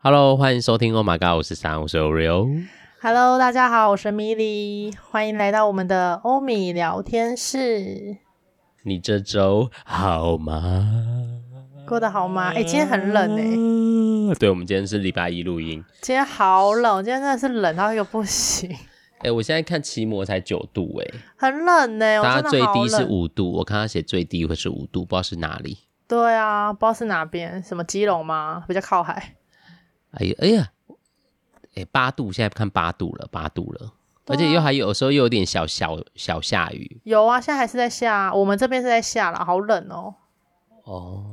[0.00, 2.68] Hello，欢迎收听 Oh My God，我是三，我是 Oreo。
[3.02, 8.18] Hello，大家好，我是米莉，欢迎来到我们的欧米聊天室。
[8.84, 10.88] 你这周好吗？
[11.84, 12.50] 过得好吗？
[12.50, 14.34] 哎、欸，今天很冷哎、欸。
[14.38, 15.84] 对，我们今天是礼拜一录音。
[16.00, 18.70] 今天好冷，今天真的是冷到一个不行。
[18.70, 22.22] 哎、欸，我现在看奇摩才九度哎、欸，很冷呢、欸。
[22.22, 25.76] 它最低是五度，我看他写最低会是五度，不知道是哪里。
[26.06, 28.62] 对啊，不知道是哪边，什么基隆吗？
[28.68, 29.34] 比较靠海。
[30.12, 30.70] 哎呀，哎呀，
[31.74, 33.92] 哎，八度，现在看八度了，八度了，啊、
[34.26, 37.00] 而且又还有时候又有点小小小下雨。
[37.04, 40.14] 有啊，现在还是在下，我们这边是在下了，好冷哦。
[40.84, 41.24] 哦，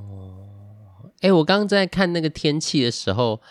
[1.21, 3.41] 哎，我刚刚在看那个天气的时候。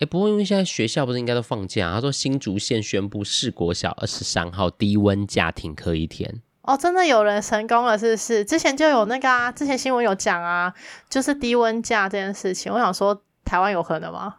[0.00, 1.92] 哎，不过因为现在学校不是应该都放假？
[1.92, 6.40] 他说新竹县宣布市国小二十三号低温假停课一天。
[6.62, 8.42] 哦，真的有人成功了，是不是？
[8.42, 10.72] 之前就有那个啊，之前新闻有讲啊，
[11.10, 12.72] 就是低温假这件事情。
[12.72, 14.36] 我想说，台湾有可能吗？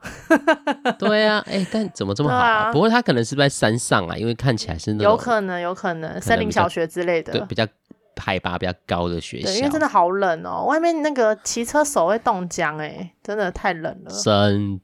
[0.97, 2.47] 对啊，哎，但怎么这么好啊？
[2.69, 7.67] 啊不过他可能是在山上啊，因为看起来是那种有可能，有可能森林小学之类的，对，比较
[8.15, 9.47] 海拔比较高的学校。
[9.47, 14.11] 对，因为真的好冷哦，外面那个骑车手会冻僵，哎，真的太冷了。
[14.23, 14.79] 真。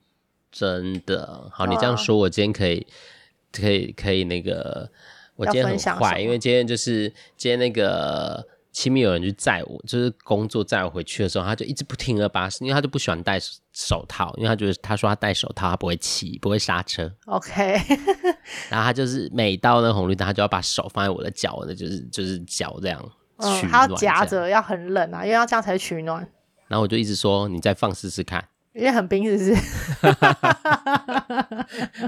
[0.50, 2.90] 真的好，你这样说，我今天可以，啊、
[3.52, 4.90] 可以，可以那个，
[5.36, 8.44] 我今天很坏，因为今天就是今天那个
[8.78, 13.40] 亲密有人去载我，就是工作载我回去的时候，他就一直不停的把，因为他就不喜欢戴
[13.74, 17.12] 手套，因为他觉得他说他戴手套他不会骑，不会刹车。
[17.26, 17.76] OK，
[18.70, 23.02] 然后他就是每到那红绿灯，他就要把手放在我的脚的，就是就是脚这样
[23.40, 26.22] 取暖，他、嗯、要夹着，要很冷啊，因为要这样才取暖。
[26.68, 28.48] 然后我就一直说，你再放试试看。
[28.78, 29.56] 因为很冰，是不是？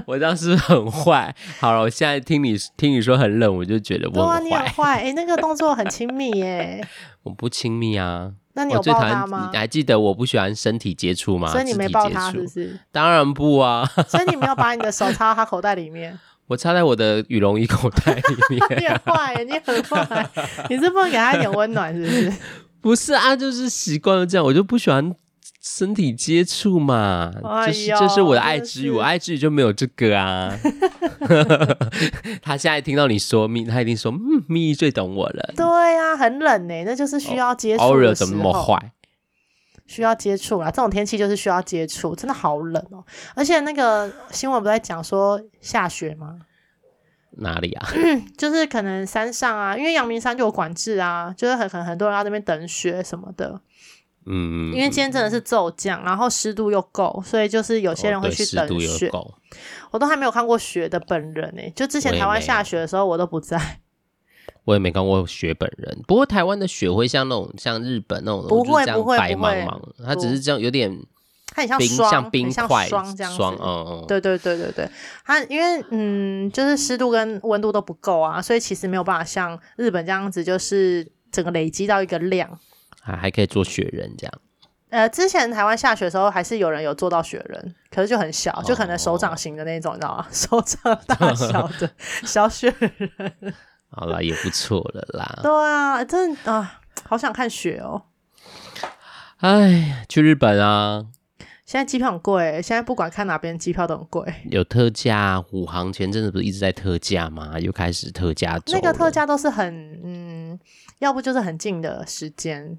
[0.06, 1.34] 我这样是不是很坏？
[1.58, 4.44] 好了，我现在听你听你说很冷，我就觉得我很坏。
[4.44, 6.86] 你很坏，哎、欸，那个动作很亲密耶。
[7.24, 8.30] 我不亲密啊。
[8.52, 9.48] 那你有抱他吗？
[9.52, 11.50] 你还记得我不喜欢身体接触吗？
[11.50, 12.78] 所以你没抱他，是不是？
[12.92, 13.84] 当然不啊。
[14.06, 16.16] 所以你没有把你的手插到他口袋里面？
[16.46, 18.60] 我插在我的羽绒衣口袋里面。
[18.80, 20.30] 你很坏，你很坏，
[20.68, 22.32] 你是不能给他一点温暖，是不是？
[22.80, 25.12] 不是啊，就是习惯了这样，我就不喜欢。
[25.60, 30.56] 身体接触嘛，哎、就是这是我的爱之语，我爱之语就没有这个啊。
[32.40, 35.52] 他现在听到你说蜜，他一定说嗯，蜜最懂我了。
[35.54, 35.64] 对、
[35.98, 37.82] 啊，很冷呢，那就是需要接触。
[37.84, 38.92] 偶尔怎么那么坏？
[39.86, 43.04] 需要接触啦，这种天气就是需要接触，真的好冷哦。
[43.34, 46.38] 而且那个新闻不在讲说下雪吗？
[47.32, 47.88] 哪里啊？
[48.38, 53.60] 就是可能山上啊，因为阳明山就有管制啊，就是很很很多人要在那边等雪什么的。
[54.26, 59.08] 嗯，因为今天真的是骤降，然后湿度又够，所以就是有些人会去等雪。
[59.08, 59.34] 哦、
[59.90, 63.80] 我都还没有看过雪的本人呢，就之前台湾下雪的时候，我都不在。
[64.64, 70.94] 我也没看过雪本人，不过台湾的雪会像那种像日本那种不会不会白茫茫，它只是这样有点，
[71.46, 73.38] 它很像霜，像冰块霜这样子。
[73.38, 74.88] 霜，嗯嗯，对对对对对，
[75.24, 82.58] 它因为嗯，就是湿度跟温度都不够啊，所以其实没有办法像日本这样子，就是整个累积到一个量。
[83.00, 84.32] 还还可以做雪人这样，
[84.90, 90.26] 呃，之前台湾下雪的时候，还是有人有做到雪人，可是就很小，就可能手掌型的那种，哦、你知道吗？
[90.32, 91.90] 手掌大小的
[92.26, 93.54] 小雪人。
[93.90, 95.40] 好啦，也不错了啦。
[95.42, 98.02] 对啊，真的啊，好想看雪哦。
[99.38, 101.06] 哎，去日本啊！
[101.64, 104.34] 现在机票很贵，现在不管看哪边机票都很贵。
[104.50, 107.58] 有特价，虎航前阵子不是一直在特价吗？
[107.58, 108.60] 又开始特价。
[108.66, 110.58] 那个特价都是很嗯，
[110.98, 112.76] 要不就是很近的时间。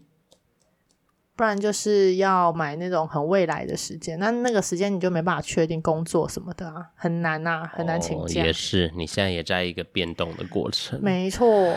[1.41, 8.43] 不然就是要买那种很未来的时间，那那个时间你就没办法确定工作什么的啊，很难啊，很难请假。
[8.43, 11.01] 哦，也是，你现在也在一个变动的过程。
[11.01, 11.73] 没错。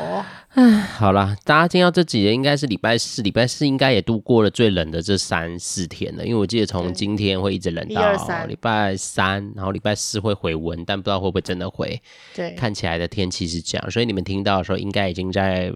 [0.50, 11.98] 唉，好啦，大家听到这几天应该是礼拜四，礼拜四应该也度过了最冷的这三四天了，因为我记得从今天会一直冷到礼拜三，然后礼拜四会回温，但不知道会不会真的回。
[12.34, 15.72] 对，看起来的天气是这样，所以你们听到的时候应该已经在。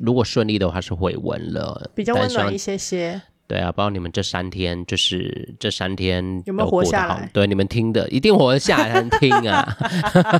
[0.00, 3.20] 如果顺利的话是回温了，比较温暖一些些。
[3.46, 7.28] 对啊，不知道你们这三天就是这三天有没有活下来？
[7.34, 9.76] 对，你们听的一定活得下来才能听啊，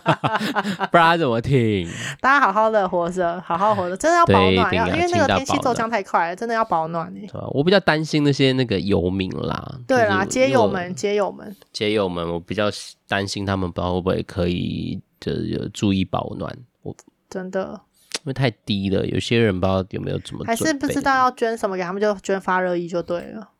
[0.92, 1.90] 不然怎么听？
[2.20, 7.28] 大家好好的活着，好好活着，真的要保暖，要因为那个天气骤降太快了，真的要保暖哎。
[7.50, 12.70] 我比较担心那些那个游民啦，对啦，街友们，街友们，街友们，我比较
[13.08, 16.94] 担心他们不知道会不会可以就是有注意保暖，我
[17.28, 17.80] 真的。
[18.20, 23.50] 因为太低了，有些人不知道有没有怎么，还是不知道要捐什么给他们，就捐发热衣就对了。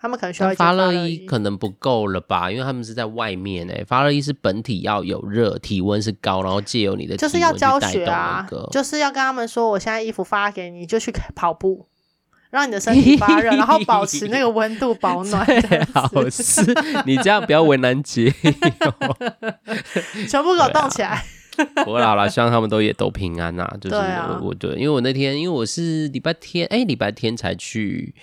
[0.00, 2.50] 他们可能需要发热衣，可能不够了吧？
[2.50, 11.86] 因为他们是在外面诶，发热衣是本体要有热，体温是高，然后借由你的就是要教学啊，就是要跟他们说，我现在衣服发给你，就去跑步。
[12.50, 15.42] 让你的身体发热， 然后保持那个温度保暖。
[15.62, 16.62] 最好是
[17.06, 18.30] 你这样不要为难姐，
[20.28, 21.24] 全部给我动起来。
[21.86, 23.76] 我老了，希望他们都也都平安呐、啊。
[23.80, 23.96] 就是
[24.42, 28.14] 我，对、因为我那天因为我是礼拜天，哎，礼拜天才去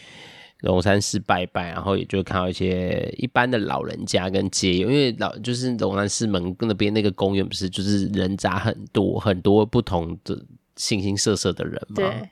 [0.62, 10.42] 龙山寺拜拜，然后也就看到一些一般的老人家跟街友，因为老就是龙山寺门那边那个公园不是就是人杂很多，很多不同的
[10.76, 11.96] 形形色色的人嘛。
[11.96, 12.30] 对，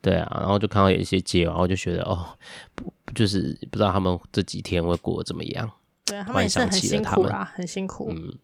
[0.00, 2.26] 对啊，然后就看到有一些街友，然后就觉得哦，
[2.74, 5.70] 不就是不知道他们这几天会过得怎么样。
[6.04, 8.10] 对，他们也是很辛苦啦，很辛苦。
[8.10, 8.38] 嗯。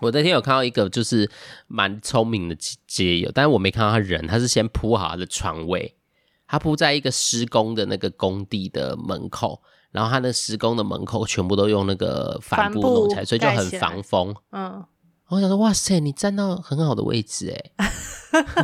[0.00, 1.28] 我那天有看到一个就是
[1.66, 2.56] 蛮聪明的
[2.86, 5.96] 街友，但是我没看到他人，他是先铺好他的床位，
[6.46, 14.34] 他铺在一个施工的那个工地的门口，然后他那施工的门口全部都用那个帆布弄起来，所以就很防风。
[14.52, 14.84] 嗯，
[15.28, 17.92] 我想说，哇塞，你站到很好的位置哎，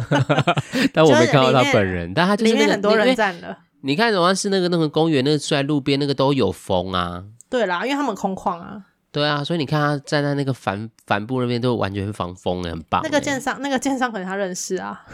[0.94, 3.58] 但我没看到他本人，但他就是那个很多人站了。
[3.82, 7.24] 你看，好像是那个那个公园，那个在路边那个都有风啊。
[7.50, 8.84] 对啦，因为他们空旷啊。
[9.14, 13.00] 对啊，所以你看他站在那个帆帆布那边，都完全防风，很棒。
[13.04, 15.06] 那个建商，那个建商可能他认识啊。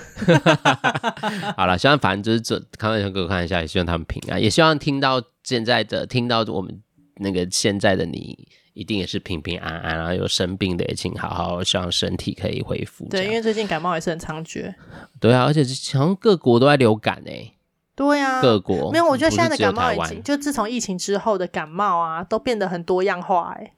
[1.54, 6.80] 好了，希望反正就是这，开玩笑给我看一下，也希望他们平安，也希望听到现在的，听到我们
[7.16, 13.06] 那个现在的你，一定也是平平安安，然后有生病的也请好好，希望身体可以恢复。
[13.10, 14.74] 对，因为最近感冒也是很猖獗。
[15.20, 15.62] 对啊，而且
[15.98, 17.52] 好像各国都在流感哎。
[17.94, 23.74] 对啊，各国没有，我觉得现在的感冒已经，就自从疫情之后的感冒啊，都变得很多样化哎。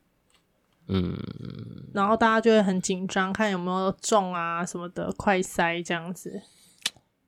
[0.88, 1.16] 嗯，
[1.94, 6.42] 然后大家就会很紧张，看有没有中啊什么的，快塞这样子。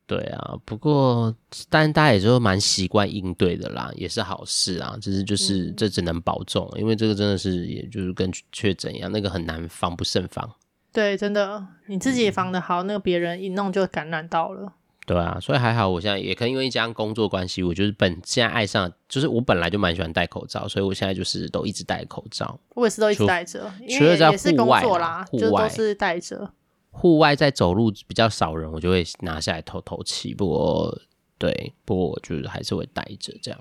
[0.06, 1.34] 对啊，不过
[1.70, 4.98] 但大家也就蛮习惯应对的啦，也是好事啊。
[5.00, 10.56] 只是就是这只能保重，嗯、因为这个真的是，也就是跟确诊一样，那个很难防不胜防。
[10.92, 14.74] 对，真的，你自己防的好，嗯、那个别人一弄就感染到了。
[15.06, 22.58] 对啊，所以还好，我现在也可能因为加上工作关系，我就是本现在爱上，就是我本来就蛮喜欢戴口罩，所以我现在就是都一直戴口罩。
[22.70, 26.50] 我也是都一直戴着，除了在户外啦，户外都是戴着。
[26.90, 30.32] 户外在走路比较少人，我就会拿下来透透气。
[30.32, 30.98] 不过，
[31.36, 33.60] 对，不过我就是还是会戴着这样。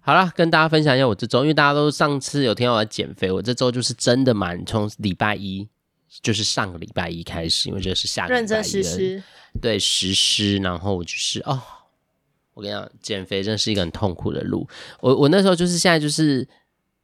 [0.00, 5.68] 好了，跟大家分享一下我这周，因为大家都上次有听到我在减肥，我这周就是真的蛮从礼拜一，
[6.22, 9.22] 就是上个礼拜一开始，因为这是下个礼拜一认真实施。
[9.60, 11.60] 对，实施，然后就是哦，
[12.54, 14.66] 我跟你讲，减肥真的是一个很痛苦的路。
[15.00, 16.46] 我我那时候就是现在就是，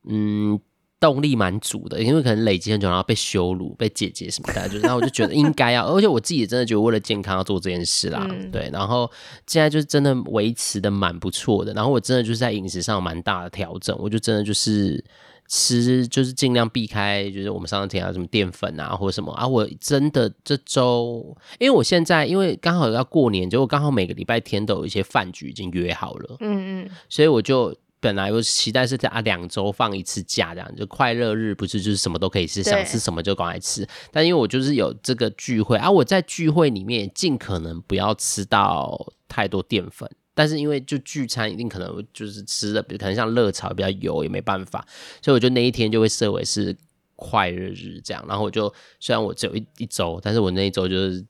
[0.08, 0.58] 嗯，
[0.98, 8.26] 动力蛮足的，因为可能累积很久，然后被羞辱，被姐姐什么的，就是，然后我就觉得应该要，而且我自己也真的觉得为了健康要做这件事啦。
[8.30, 9.10] 嗯、对，然后
[9.46, 15.04] 现在就是真的维持的蛮不错的，然后我真的就是在饮食上蛮大的调整，我就真的就是。
[15.48, 19.48] 吃就是尽量避开，就是我们上次提到什么淀粉啊，或者什么啊。
[19.48, 33.88] 我真的这周，因为我现在因为刚好要过年，结果刚好每个礼拜天都有一些饭局已经约好了，嗯嗯，所以我就本来我期待是在啊两周放一次假，这样就快乐日不是就是什么都可以吃，想吃什么就赶快吃。
[34.12, 40.10] 但因为我就是有这个聚会啊，我在聚会里面尽可能不要吃到太多淀粉。
[40.38, 44.86] 但是因为就聚餐一定可能就是吃的，比如可能像热炒比较油，也没办法，
[45.20, 46.76] 所以我就那一天就会设为是
[47.16, 48.24] 快乐日这样。
[48.28, 51.26] 然后我就虽然我只有一一周，但是我那一周就是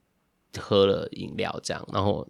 [0.58, 2.28] 喝了饮料这样，然后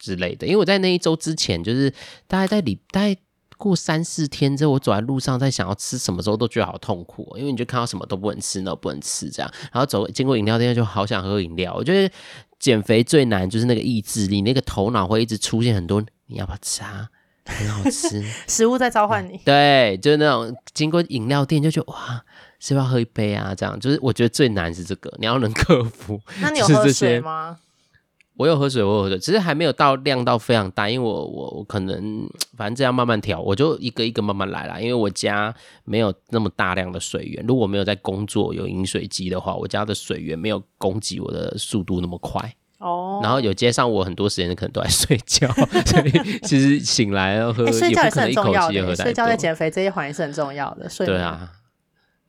[0.00, 0.48] 之类的。
[0.48, 1.88] 因为我在那一周之前，就是
[2.26, 3.16] 大概在礼大概
[3.56, 9.48] 过三四天之后，我走在路上在想要吃什么时候都觉得好痛苦，因为你就看到什么都不能吃，那不能吃这样。
[9.72, 12.12] 然后走经过饮料店就好想喝饮料，我觉得。
[12.60, 17.08] 减肥最难就是那个意志力，那个头脑会一直出现很多，你要不要吃啊？
[17.46, 19.40] 很好吃， 食物在召唤你。
[19.44, 22.22] 对，就是那种经过饮料店就觉得哇，
[22.60, 23.52] 是不是要喝一杯啊？
[23.56, 26.20] 这样就是我觉得最难是这个，你要能克服。
[26.40, 27.56] 那你有喝水吗？
[28.40, 34.80] 我有喝水，我有喝水，只是还没有到量到非常大，因为我我我可能反正这样慢慢调，我就一个一个慢慢来啦。
[34.80, 35.54] 因为我家
[35.84, 42.40] 没有那么大量的水源，如果没有在工作有饮水机的话，我家的水源没有供给我的速度那么快
[42.78, 43.20] 哦。
[43.22, 45.46] 然后有接上我很多时间可能都在睡觉，
[45.84, 48.96] 所以 其实醒来要喝，欸、睡觉也是很重要的。
[48.96, 50.88] 睡觉在减肥这一环也是很重要的。
[50.88, 51.52] 睡对啊。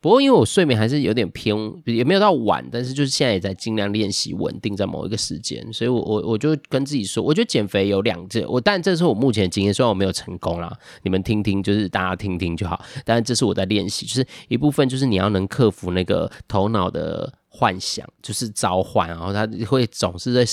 [0.02, 1.56] 不过，因为我睡眠还是有点偏，
[1.86, 12.84] 也没有到晚，但是就是现在也在尽量练习稳定在某一个时间，所以我我我就跟自己说，我觉得减肥有两件，我但这是我目前的经验，虽然我没有成功啦，你们听听，就是大家听听就好。
[13.06, 20.44] 但这是我在练习，就是一部分就是你要能克服那个头脑的幻想，就是召唤，然后他会总是在。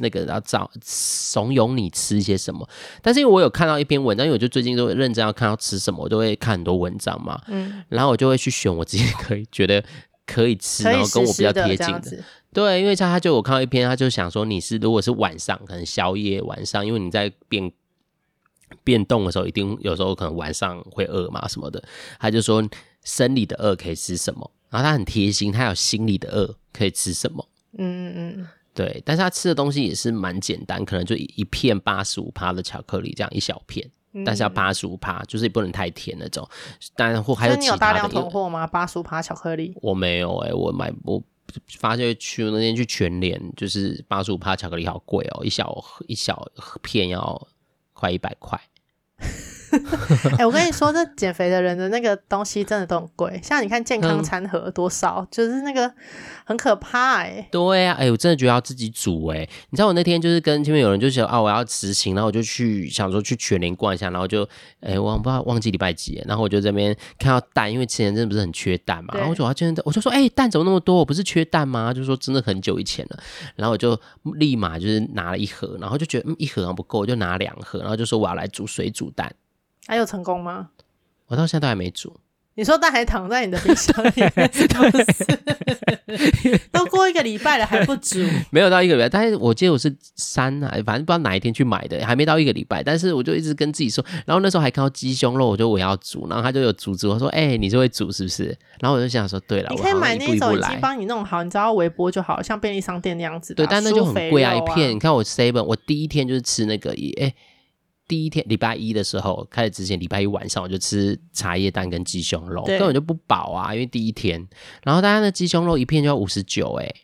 [0.00, 2.68] 那个然后找怂恿你吃一些什么，
[3.02, 9.84] 但是因为我有看到一篇文章，因为我就最近都会认真要看要吃什么，我都会看很多文章嘛，嗯，然后我就会去选我自己可以觉得
[10.26, 12.24] 可以吃，然后跟我比较贴近的。
[12.52, 17.72] 对，因为他他就我看到一篇，他就想说你是如果是晚上可能宵夜晚上，因为你在变
[18.84, 21.82] 变动的时候，一定有时候可能晚上会饿嘛什么的。
[22.20, 22.62] 他就说
[23.02, 27.48] 生理的饿可以吃什么，然后他很贴心，他有心理的饿可以吃什么。
[27.78, 28.48] 嗯嗯嗯。
[28.74, 36.48] 对，但是他吃的东西也是蛮简单，可能就一片八十五趴的巧克力这样一小片，嗯、但是要八十五趴，就是也不能太甜那种。
[36.96, 37.62] 但或还有其他的。
[37.62, 38.66] 你有大量囤货吗？
[38.66, 39.74] 八十五趴巧克力？
[39.82, 41.22] 我没有哎、欸，我买我
[41.78, 45.76] 发现去那天去全联，就是八十五趴巧克力好贵哦，一小
[46.08, 46.50] 一小
[46.80, 47.48] 片要
[47.92, 48.58] 快一百块。
[50.36, 53.40] 哎、欸，我跟你说，这减肥的人的那个东西真的都很贵。
[53.42, 55.90] 像你看健康餐盒多少，嗯、就是那个
[56.44, 57.48] 很可怕哎、欸。
[57.50, 59.50] 对啊，哎、欸，我真的觉得要自己煮哎、欸。
[59.70, 64.46] 你知道我那天就是跟前面有人就想啊，我要执行，然后我就去想说去全联逛一下，然后就
[64.80, 70.96] 哎，我、欸、不知道忘记礼拜几，然后我就这边看到蛋，因为之前真的不是很缺蛋嘛，然后我就要今天我就说哎、欸，蛋怎么那么多？
[70.96, 71.92] 我不是缺蛋吗？
[71.94, 73.18] 就说真的很久以前了，
[73.56, 73.98] 然后我就
[74.34, 79.32] 立马就是拿了一盒，然后就觉得嗯一盒好像不够，我就拿两盒，然后就说我要来煮水煮蛋。
[79.86, 80.70] 还有成功吗？
[81.28, 82.14] 我到现在都还没煮。
[82.54, 84.50] 你说蛋还躺在你的冰箱里面，
[86.70, 88.18] 都过一个礼拜了还不煮？
[88.50, 92.82] 没有到一个礼拜，但是我记得我是三啊，反正不知道哪一天去买的，还没到一个礼拜。
[92.82, 104.90] 但是我就一直跟自己说，然后那时候还看到鸡胸肉，我就我要煮，然后他就有阻止我说：“哎、欸，你是会煮是不是？”然后我就想说：“对了，你可以买那种已经帮你弄好，你知道微波就好，像便利商店那样子。”对，但那就很贵啊，一片。
[104.90, 107.34] 你看我 seven，我第一天就是吃那个，哎、欸。
[108.08, 114.46] 第一天礼拜一的时候开始之前，礼拜一晚上我就吃茶叶蛋跟鸡胸肉，根本就不饱啊，因为第一天。
[114.82, 116.94] 然后大家的鸡胸肉一片就要五十九，哎，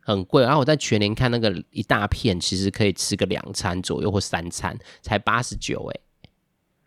[0.00, 0.42] 很贵。
[0.42, 6.00] 然后我在全年看那个一大片，其实可以吃个两餐左右或三餐，才八十九，哎。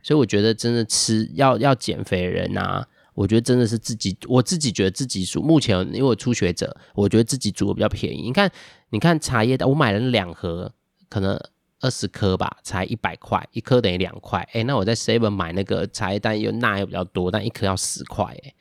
[0.02, 5.42] 所以我觉得真的吃要要减肥的人啊，我觉得真的是自己，我自己觉得自己煮。
[5.44, 8.22] 目前因为我初学者，我觉得自己煮的比较便宜。
[8.24, 8.50] 你看，
[8.90, 10.74] 你看茶叶蛋，我买了两盒，
[11.10, 11.40] 可能。
[11.82, 14.48] 二十颗吧，才一百块，一颗等于两块。
[14.54, 18.26] 哎，那我在 Seven 买那个茶叶蛋，又钠又比较多，但一颗要十块。
[18.26, 18.54] 哎，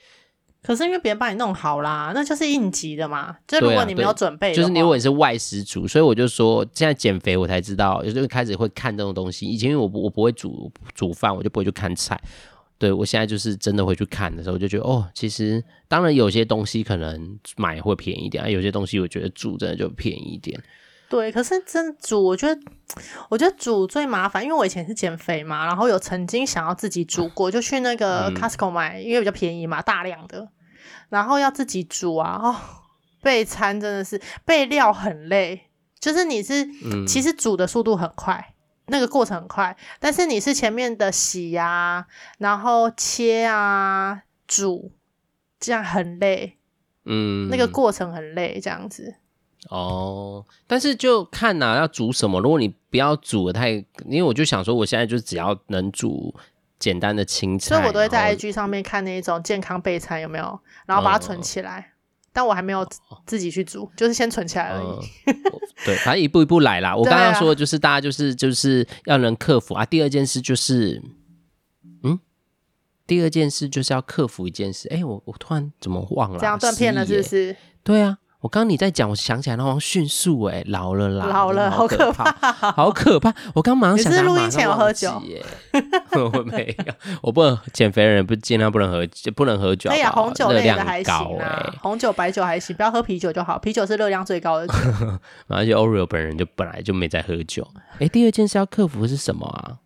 [0.63, 3.37] 可是因为别人帮你弄好啦，那就是应急的嘛。
[3.47, 9.47] 就如果你没有准备，就是你如果你是外食族，所以我就说现在减肥，我才知道，有时候开始会看这种东西。
[9.47, 12.21] 以前因为我不我不会煮煮饭，我就不会去看菜。
[12.79, 20.63] 对，我现在就是真的会去看的时候，我就觉得哦，其实当然有些东西可能买会便宜一点，有些东西我觉得煮真的就便宜一点。
[21.09, 22.61] 对，可是真煮，我觉得，
[23.31, 30.51] 我觉得煮最麻烦，因为我以前是减肥嘛，然后有曾经想要自己煮过，就去那个 Costco 买，嗯、因为比较便宜嘛，大量的，
[31.09, 32.57] 然后要自己煮啊，哦，
[33.23, 38.55] 备餐真的是备料很累，就是你是，嗯、其实煮的速度很快，
[38.89, 44.93] 那个过程很快，但是你是前面的洗啊，然后切啊，煮，
[45.59, 46.59] 这样很累，
[47.07, 49.15] 嗯，那个过程很累，这样子。
[49.71, 52.41] 哦，但是就看呐、啊，要煮什么。
[52.41, 53.71] 如果你不要煮的太，
[54.07, 56.35] 因为我就想说，我现在就只要能煮
[56.79, 61.81] 简单的青菜，所以我都会在 IG 上面看那种健康备餐有没有，然后把它存起来。
[61.81, 61.93] 嗯、
[62.33, 62.89] 但我还没有
[63.27, 64.87] 自己去煮，就是先存起来而已。
[65.27, 65.35] 嗯、
[65.85, 66.95] 对，反正一步一步来啦。
[66.97, 69.85] 我刚刚说的就是大家就是就是要能克服啊。
[69.85, 71.03] 第二件事就是，
[72.05, 72.19] 嗯，
[73.07, 74.89] 第二件事就是要克服一件事。
[74.91, 76.41] 哎、欸，我我突然怎么忘了、啊？
[76.41, 77.57] 这样断片了是不是？
[77.83, 78.19] 对啊。
[78.41, 82.31] 我刚刚你在讲，我想起来，然后迅速哎，老了啦，老了，好可怕，
[82.71, 83.35] 好可怕！
[83.53, 85.21] 我刚马上想，你是录音前有喝酒？
[86.15, 89.05] 我没有，我不能减肥的人不尽量不能喝，
[89.35, 89.91] 不能喝酒。
[89.91, 94.75] 哎呀，红酒类的还行啊，红酒、白酒还行，不要喝啤酒就好，啤酒是热量最高的酒。
[95.49, 97.67] 而且 Oreo 本人就本来就没在喝酒。
[97.99, 99.79] 哎，第二件事要克服的是什么啊？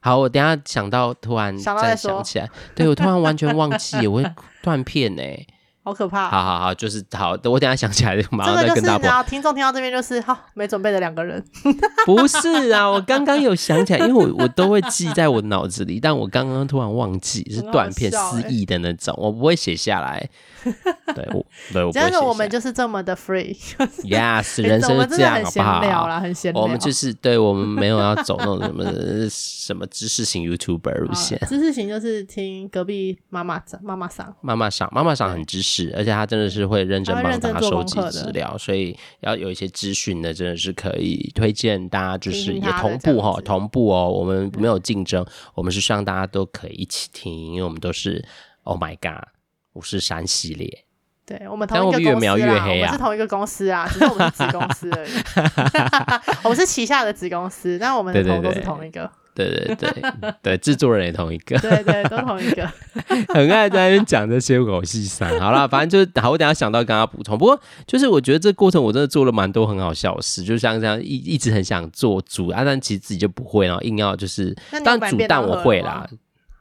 [0.00, 4.32] 好，我等下想到，突然再想起来，对，我突然完全忘记， 我会
[4.62, 5.46] 断片哎。
[5.82, 6.28] 好可怕！
[6.28, 9.22] 好好好，就是好，我等下想起来就马上再跟大家。
[9.22, 11.42] 听众听到这边就是 好没准备的两个人。
[12.04, 20.28] 不是啊，我刚刚有想起来，因为我我都会记在我脑子里，但我刚刚突然忘记是断片失忆的那种，我不会写下来。
[21.14, 21.92] 对，我对。
[21.92, 23.56] 真的，我们就是这么的 free。
[24.04, 25.80] Yes，人生是这样，好不好？
[25.80, 26.62] 很闲聊啦，很闲聊。
[26.62, 28.84] 我们就是对，我们没有要走那种什么
[29.30, 31.38] 什么知识型 YouTuber 路线。
[31.48, 35.70] 知识型就是听隔壁妈妈讲，妈妈桑，妈妈桑，妈妈桑很知识。
[35.80, 44.08] 是，而且他真的是会认真帮大家收集资料，所以要有一些资讯的，真的是可以推荐大家，就是也同步哈，同步哦。
[44.08, 48.24] 我们没有竞争，我们是希望大家都可以一起听，因为我们都是
[48.64, 49.24] Oh my God
[49.72, 50.84] 五十三系列。
[51.24, 55.10] 对，我们同一个公司越描越黑啊，我们是同一个公司啊，只是我们是子公司而已。
[56.42, 59.02] 我们是旗下的子公司，但我们的头都是同一个。
[59.02, 59.10] 对对对
[59.48, 62.66] 对对对，制作人也同一个，对对，都同一个，
[63.32, 65.38] 很爱在那边讲这些狗戏三。
[65.40, 67.38] 好了，反正就是好，我等下想到跟他补充。
[67.38, 74.54] 不过就是我觉得这过程我真的做了蛮多很好笑的事，就像这样一一直很想做煮啊，但其实自己就不会，然后硬要就是，
[74.84, 76.06] 当然煮蛋我会啦。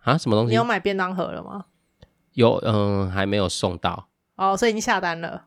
[0.03, 0.49] 啊，什么东西？
[0.49, 1.65] 你有买便当盒了吗？
[2.33, 4.07] 有，嗯，还没有送到。
[4.35, 5.43] 哦，所以已经下单了。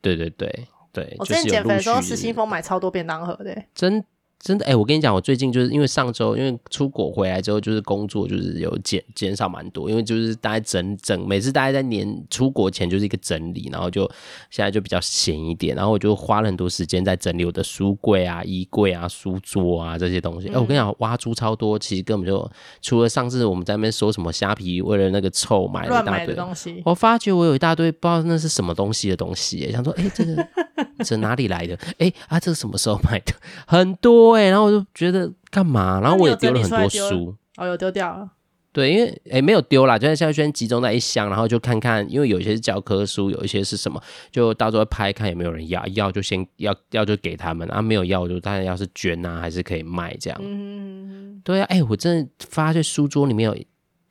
[0.00, 4.04] 对对对对，我之前减肥的时候，失心疯买超多便当盒的，真。
[4.42, 14.10] 真的哎、欸，我跟你讲，我最近就是因为上周因为出国回来之后，就是工作就是有减减少蛮多，因为就是大概整整每次大家在年出国前就是一个整理，然后就
[14.48, 20.48] 现在就比较闲一点，然后我就花了很多时间在整理我的书柜啊、衣柜啊、书桌啊这些东西。
[20.48, 30.48] 哎、嗯欸，我跟你讲，挖出超多，其实根本就除了上次我们在那边说什么虾皮为了那个臭买了一大堆东西，我发觉我有一大堆不知道那是什么东西的东西、欸，想说哎、欸、这个
[31.04, 31.74] 这哪里来的？
[31.98, 33.34] 哎、欸、啊这个什么时候买的？
[33.68, 34.29] 很多。
[34.32, 36.00] 对，然后我就觉得干嘛？
[36.00, 38.30] 然后我也丢了很多书，哦，有丢掉了。
[38.72, 50.40] 对，因为诶没有丢啦，就在现在先集中在一箱，然后就看看，因为有一些是教科书，有一些是什么，就到时候拍看有没有人要，要就先要要就给他们，啊没有要就当然要是捐啊，还是可以卖这样。
[50.40, 53.58] 嗯，对啊，哎，我真的发现书桌里面有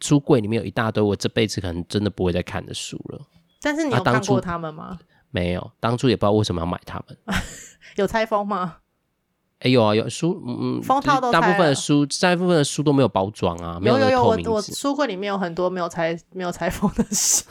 [0.01, 3.21] 书柜里面有一大堆我这辈子可能真的不会再看的书了。
[3.61, 4.83] 但是你有看过他们吗？
[4.83, 4.99] 啊，
[5.31, 7.17] 没有，当初也不知道为什么要买他们。
[7.95, 8.79] 有拆封吗？
[9.59, 17.45] 哎有啊有书嗯封套都大部分的书大部分的书都没有包装啊，没有有有我我书柜里面有很多没有拆没有拆封的书，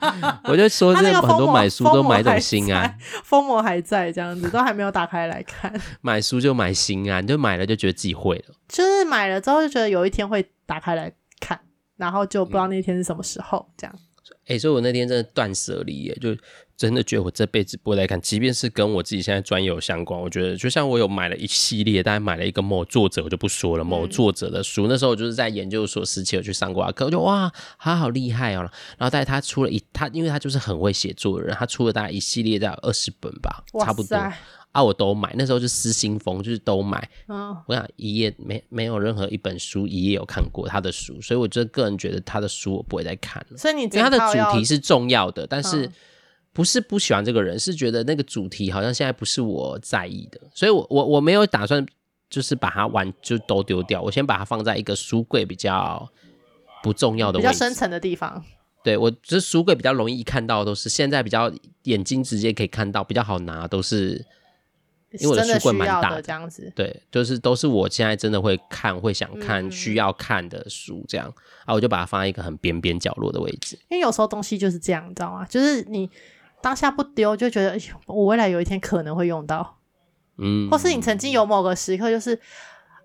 [0.44, 5.72] 我就说这很多买书都买种心安，封膜还在这样子都还没有打开来看，
[6.02, 11.10] 买书就买心安，就买了就觉得自己会了，就是买了之后就觉得有一天会打开来
[11.40, 11.58] 看，
[11.96, 13.96] 然后就不知道那天是什么时候这样。
[14.46, 16.36] 哎、欸，所以我那天真的断舍离耶，就
[16.76, 24.86] 真的觉得我这辈子不会再看，即便是跟我自己现在专业相关，我觉得就像我有买了一系列，大概买了一个某作者，我就不说了，某作者的书。
[24.86, 28.60] 嗯、那时候我就是在研究所时期有去上过课，我就哇，他好厉害哦。
[28.98, 34.16] 然后但是他出了一，他因为他就是很会写作的人，他出了大概一系列大概二十本吧，差不多。
[34.76, 37.08] 啊，我都买，那时候就失心疯，就是都买。
[37.28, 43.56] 嗯，我想一页没没有任何一本书一页有看过他的书，所以我就个人觉得他的书我不会再看了。
[43.56, 45.90] 所以你因为他的主题是重要的，但是
[46.52, 51.86] 不是不喜欢这个人，是觉得那个主题好像现在不是我在意的，所以我我我没有打算
[52.28, 56.06] 就是把它完就都丢掉，我先把它放在一个书柜比较
[56.82, 58.44] 不重要的比较深层的地方。
[58.84, 61.50] 对，我就是书柜比较容易看到，都是现在比较
[61.84, 64.22] 眼睛直接可以看到，比较好拿，都是。
[65.20, 71.32] 因为我的书柜蛮大的，这样子，对，就是都是我现在真的会看、会想看、需要看的书，这样
[71.64, 73.78] 啊，我就把它放在一个很边边角落的位置。
[73.88, 75.44] 因为有时候东西就是这样，你知道吗？
[75.46, 76.10] 就是你
[76.62, 79.78] 当下不丢，就觉得我未来有一天可能会用到，
[80.38, 82.38] 嗯，或是你曾经有某个时刻，就是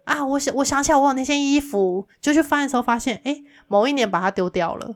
[0.05, 4.95] 啊，我想我想起来我有那件衣服，就去翻的时候发现，哎，某一年把它丢掉了。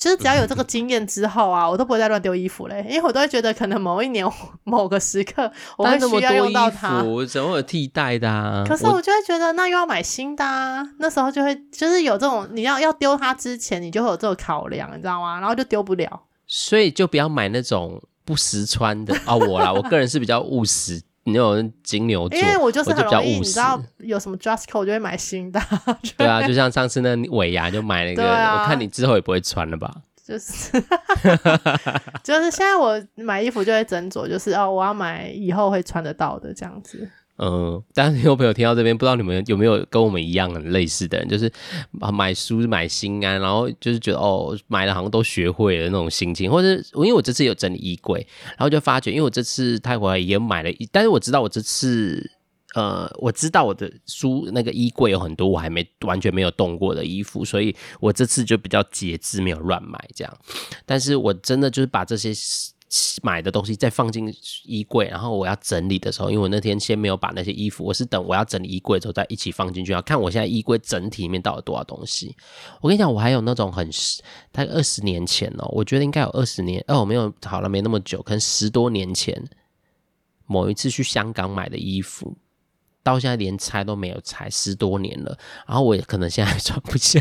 [0.00, 4.26] 就是只要有这个经验之后啊，我都不会再乱丢衣服嘞，因为我都会觉得可能某一年
[4.64, 8.64] 某个时刻我会需要用到它，怎么会有替代的啊？
[8.66, 15.38] 可是我就会觉得那又要买新的啊，那时候就会就是有这种你要要丢它之前，你就会有这种考量，你知道吗？
[15.38, 19.36] 然后就丢不了，所以就不要买那种不实穿的啊。
[19.36, 21.02] 我啦，我个人是比较务实。
[21.32, 25.60] 你有金牛座，因为我就是很容易，你知道有什么 dress code 就会买新的。
[26.16, 29.90] 对啊，就像上次那尾牙就买了一个，啊、我看你之后也不会穿了吧？
[30.26, 30.70] 就是，
[32.22, 37.10] 就是现在我买衣服就会斟酌，就是哦，我要买以后会穿得到的这样子。
[37.42, 41.50] 嗯，但是有朋友听到这边，不知道你们有没有跟我们一样很类似的人，就是
[42.12, 52.30] 买书买心安，然后就是觉得哦，买了好像都学会了那种心情，或者因为我这次有整理衣柜，然后就发觉，因为我这次泰国也买了一，但是我知道我这次
[52.74, 60.36] 呃，我知道我的书那个衣柜有很多我还没完全没有动过的衣服，所以我这次就比较节制，没有乱买这样。
[60.84, 62.34] 但是我真的就是把这些。
[63.22, 72.34] 买的东西再放进衣柜，然后我要整理的时候，因为我那天先没有把那些衣服，我是等我要整理衣柜之后再一起放进去，要看我现在衣柜整体里面到底多少东西。
[72.80, 73.88] 我跟你讲，我还有那种很，
[74.50, 79.40] 大概二十年前哦，我觉得应该有二十年哦，没有，好了，没那么久，可能十多年前
[80.46, 82.36] 某一次去香港买的衣服，
[83.04, 87.20] 到现在连拆都没有拆，十多年了，然后我也可能现在还穿不下。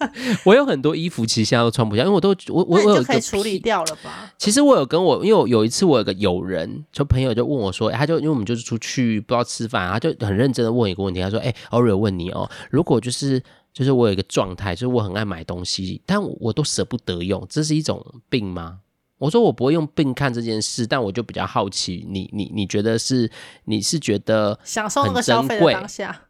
[0.44, 4.32] 我有很多衣服，其实现在都穿不下，因为我都我我我有可以处理掉了吧？
[4.38, 18.78] 其实我有跟我，因为有一次我有个友人，就朋友就问我说，欸、他就因为我们就是出去不知道吃饭，他就很认真的问一个问题，他说：“哎、欸，Oreo 问你哦，如果就是就是我有一个状态，就是我很爱买东西，但我，我都舍不得用，这是一种病吗？”
[19.18, 23.28] 我说：“我不会用病看这件事，但我就比较好奇，你你你觉得是
[23.64, 26.22] 你是觉得享受那个消费的当下？”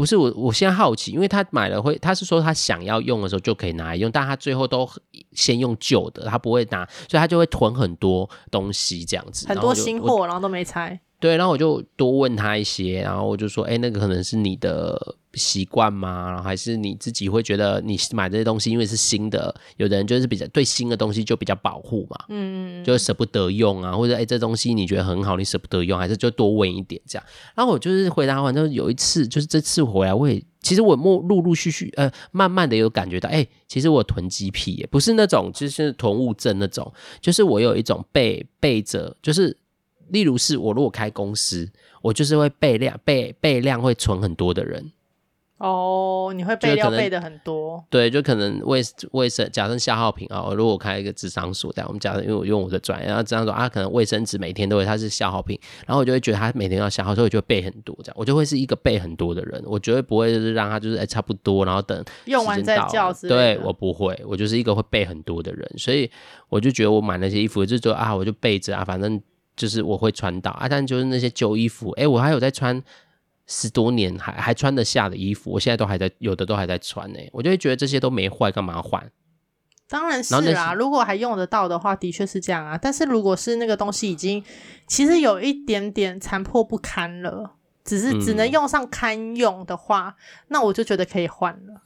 [0.00, 4.88] 不是我，我现在好奇，因为他买了会，他是说他想要用的时候就可以拿来用，但他最后都
[5.32, 10.98] 先用旧的，他不会拿，所以他就会囤很多东西这样子，很多新货，然后都没拆。
[11.20, 14.98] 对，然后我就多问他一些，然后我就说，哎，那个可能是你的
[15.34, 16.30] 习惯吗？
[16.30, 27.26] 然后还是你自己会觉得你买这些东西因为是新的，有的人就是比较对新的东西就比较保护嘛，嗯，就舍不得用啊，或者哎这东西你觉得很好，你舍不得用，还是就多问一点这样。
[27.54, 39.54] 然后我就是回答完之后，有一次就是这次回来，我也其实我陆陆陆续续呃慢慢的有感觉到，哎，其实我囤积癖也不是那种就是囤物症那种，就是我有一种背背着就是。
[40.10, 41.68] 例如是我如果开公司，
[42.02, 44.92] 我就是会备量备备量会存很多的人。
[45.58, 47.84] 哦，你会备料备的很多。
[47.90, 48.80] 对，就可能卫
[49.12, 63.12] 卫生，假设消耗品啊，如果我开一个智商所，但我们假设因为我用我的专业，然后这样说啊，可能卫生纸每天都会，它是消耗品，然后我就会觉得它每天要消耗，所以我就会备很多，这样我就会是一个备很多的人，我绝对不会就是让它就是哎差不多，然后等用完再叫。
[63.28, 66.10] 对，我不会，我就是一个会备很多的人，所以
[66.48, 69.20] 我就觉得我买那些衣服就说啊，我就备着啊，反正。
[69.56, 72.82] 就是我会穿到啊，但就是那些旧衣服，哎、欸，我还有在穿
[73.46, 77.28] 十多年还还穿得下的衣服，我现在都还在，有的都还在穿呢、欸。
[77.32, 79.10] 我就会觉得这些都没坏，干嘛换？
[79.88, 82.78] 当然是啦，如果还用得到的话，的确是这样啊。
[82.78, 84.42] 但是如果是那个东西已经
[84.86, 91.82] 其实有一点点残破不堪了，只是只能用上堪用的话，嗯、那我就觉得可以换了。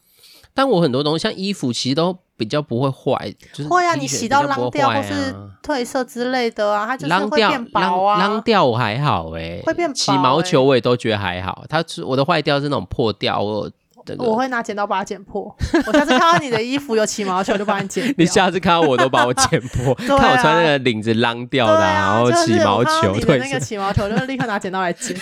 [0.54, 2.16] 但我很多东西像衣服，其实都。
[2.36, 8.18] 比较不会坏，就是会啊，你洗到烂掉或是褪色之类的啊，它就是会变薄啊。
[8.18, 9.96] 烂掉我还好哎、欸，会变薄、欸。
[9.96, 13.70] 起毛球我也都觉得还好，它我的坏掉是那种破掉我。
[14.18, 15.54] 我会拿剪刀把它剪破。
[15.86, 18.14] 我下次看到你的衣服有起毛球，就把你剪掉。
[18.18, 25.16] 你下次看到我都把我剪破， 看我穿那个领子浪掉的，然后起毛球，对，那个起毛球，就立刻拿剪刀来剪。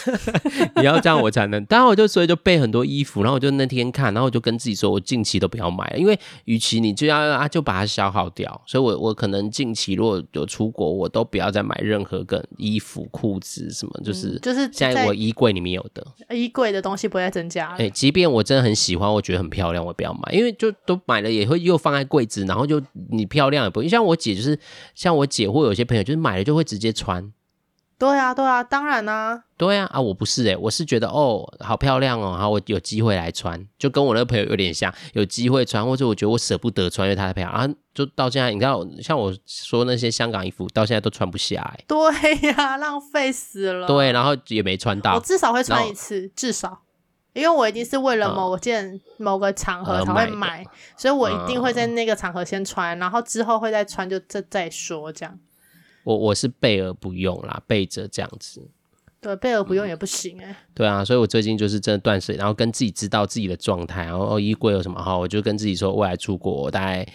[0.77, 1.65] 你要这样我才能。
[1.67, 8.61] 当然我就所以就备很多衣服，然后我就那天看，然后我就跟自己说，我近期都不要买了，因为与其你就要啊，就把它消耗掉。
[8.67, 17.75] 所以我我可能近期如果有出国，我都不要再买任何个衣服、裤子什么，就是就是现在我衣柜里面有的衣柜的东西不会再增加。
[17.79, 18.72] 哎，即便我真的很。
[18.75, 23.89] 喜欢，我觉得很漂亮，我不要买，因为就都买了也会又放在柜子，然后就你漂亮也不会。
[23.89, 24.59] 像我姐就是，
[24.95, 27.33] 像我姐或有些朋友就是买了就会直接穿。
[27.99, 29.45] 对啊，对啊，当然啊。
[29.57, 41.85] 对啊，啊，我不是诶、欸，我是觉得哦，好漂亮哦，然后我有机会来穿，就跟我那个朋友有点像，有机会穿，或者我觉得我舍不得穿，因为它太漂亮啊，就到现在，你知道，像我说那些香港衣服，到现在都穿不下哎、欸。
[41.87, 43.87] 对呀、啊，浪费死了。
[43.87, 45.15] 对，然后也没穿到。
[45.15, 46.82] 我至少会穿一次，至少。
[47.35, 50.67] 因为我一定是为了某件、嗯、某个场合才会买，买
[50.97, 55.39] 所以我一定会在那个场合先穿，嗯、然后之后会再穿就再再说这样。
[56.05, 58.71] 我我是备而不用啦，备着这样子。
[59.21, 60.57] 对，备而不用也不行哎、欸嗯。
[60.75, 67.07] 对啊，所以我最近就是真的断舍，然后跟自己知道自己的状态，然后衣柜有什么哈，我就跟自己说，未来出国，我大概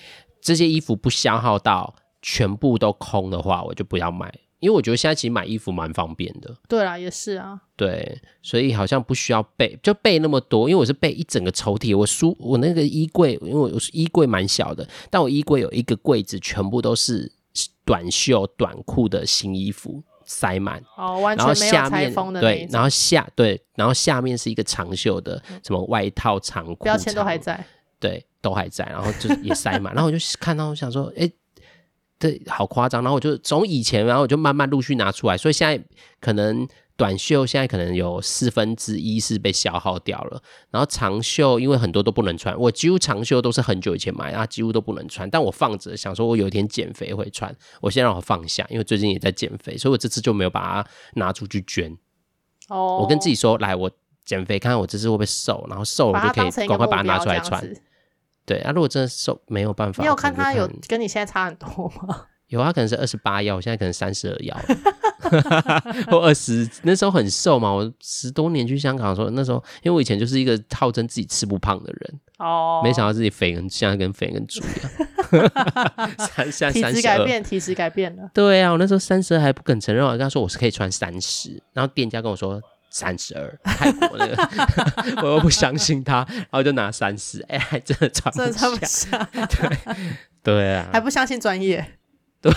[0.42, 4.34] 这些衣服不消耗到全部都空的话，我就不要买。
[4.60, 6.56] 因为我觉得现在其实买衣服蛮方便的。
[6.68, 7.62] 对啊，也是啊。
[7.76, 10.68] 对，所以好像不需要备，就备那么多。
[10.68, 17.32] 因为我是备一整个抽屉，我书我那个衣柜，因为我衣柜蛮小的，但我衣柜有一个柜子，全部都是
[17.86, 20.84] 短袖短裤的新衣服塞满。
[20.96, 22.42] 哦，完全没有拆封的。
[22.42, 27.64] 对，然后下对，然后下面是一个长袖的，什么外套长裤，标签都还在。
[28.00, 29.94] 对，都还在，然后就也塞满。
[29.94, 31.32] 然后我就看到，我想说，哎。
[32.20, 33.04] 对，好夸张。
[33.04, 35.38] 然后我就从以前，然后我就慢慢陆续拿出来。
[35.38, 35.84] 所以现在
[36.20, 40.42] 可能短袖现在可能有四分之一是被消耗掉了。
[40.72, 45.30] 然后长袖因为很多都不能穿，我几乎长袖都是很久以前买，啊几乎都不能穿。
[45.30, 47.56] 但我放着，想说我有一天减肥会穿。
[47.82, 51.96] 我先让我放下，因为最近也在减肥，所以我这次就没有把它拿出去捐。
[52.70, 53.92] 哦，我跟自己说，来，我
[54.26, 57.64] 减肥，看看我这次会不会瘦，然后瘦了就可以赶快把它拿出来穿。
[58.48, 62.24] 对啊，如果真的瘦没有办法，你有看他有跟你现在差很多吗？
[62.48, 64.58] 有啊，可能是二十八腰，我现在可能三十二腰，
[66.10, 66.66] 或二十。
[66.84, 75.52] 那时候很瘦嘛，我十多年去香港的时候，那时候因为我以前就是一个号称自己吃不胖的人哦，没想到自己肥跟现在跟肥跟猪一样。
[76.18, 78.32] 三三三十二，体质改变，体质改变了。
[78.34, 82.62] 对啊，我那时候三十二还不肯承认，我跟他说我是可以穿三十，然后店家跟我说。
[83.00, 88.42] 三十二，泰国那个， 我又不相信他，然后就拿三十，哎，还真的穿不
[88.84, 89.96] 下，对
[90.42, 92.00] 对啊，还不相信专业，
[92.42, 92.52] 对，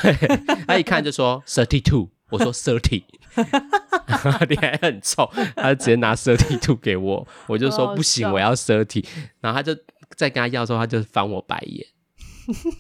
[0.67, 3.05] 他一看就说 thirty two，我说 thirty，
[4.49, 9.05] 你还很臭，他就直接拿 thirty two 给我，我就说不行，我要 thirty，
[9.43, 9.79] 然后他就
[10.17, 11.87] 再跟他要的时候，他就翻我白眼，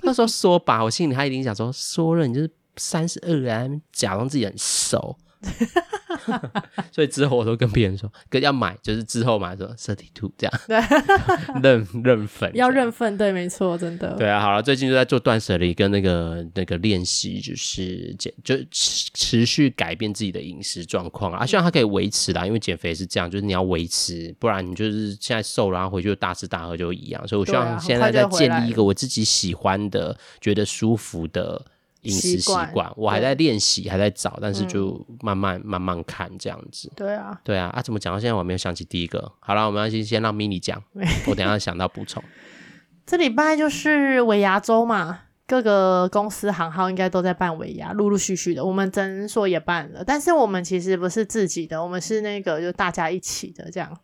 [0.03, 5.19] 他说说吧，我心里他一定想说说了，你就是三十二啊，假装自己很瘦。
[6.93, 10.61] 所以之后我都跟别人说，跟要买就是之后买说 thirty two 这样，
[11.63, 14.15] 认认粉要认粉，对，没错，真的。
[14.17, 31.65] 对啊，好了，最近就在做断舍离跟那个那个练习，就是减就持持续改变自己的饮食状况啊，希望它可以维持啦，因为减肥是这样，就是你要维持，不然你就是现在瘦了，然后回去就大吃大喝就一样，所以我希望现在在建立一个我自己喜欢的、觉得舒服的。
[32.03, 36.91] 饮食习惯，我还在练习，还在找，但是就慢慢、嗯、慢慢看这样子。
[36.97, 39.33] 对啊，对啊，啊，怎么讲到现在我还没有想起第一个？
[39.41, 40.83] 好了，我们要先先让 Mini 讲，
[41.27, 42.23] 我等一下想到补充。
[43.05, 53.99] 这礼拜就是尾牙周嘛，各个公司行号应该都在办尾牙，陆陆续续的，我们诊所也办了，但是我们其实不是自己的，我们是那个就大家一起的这样。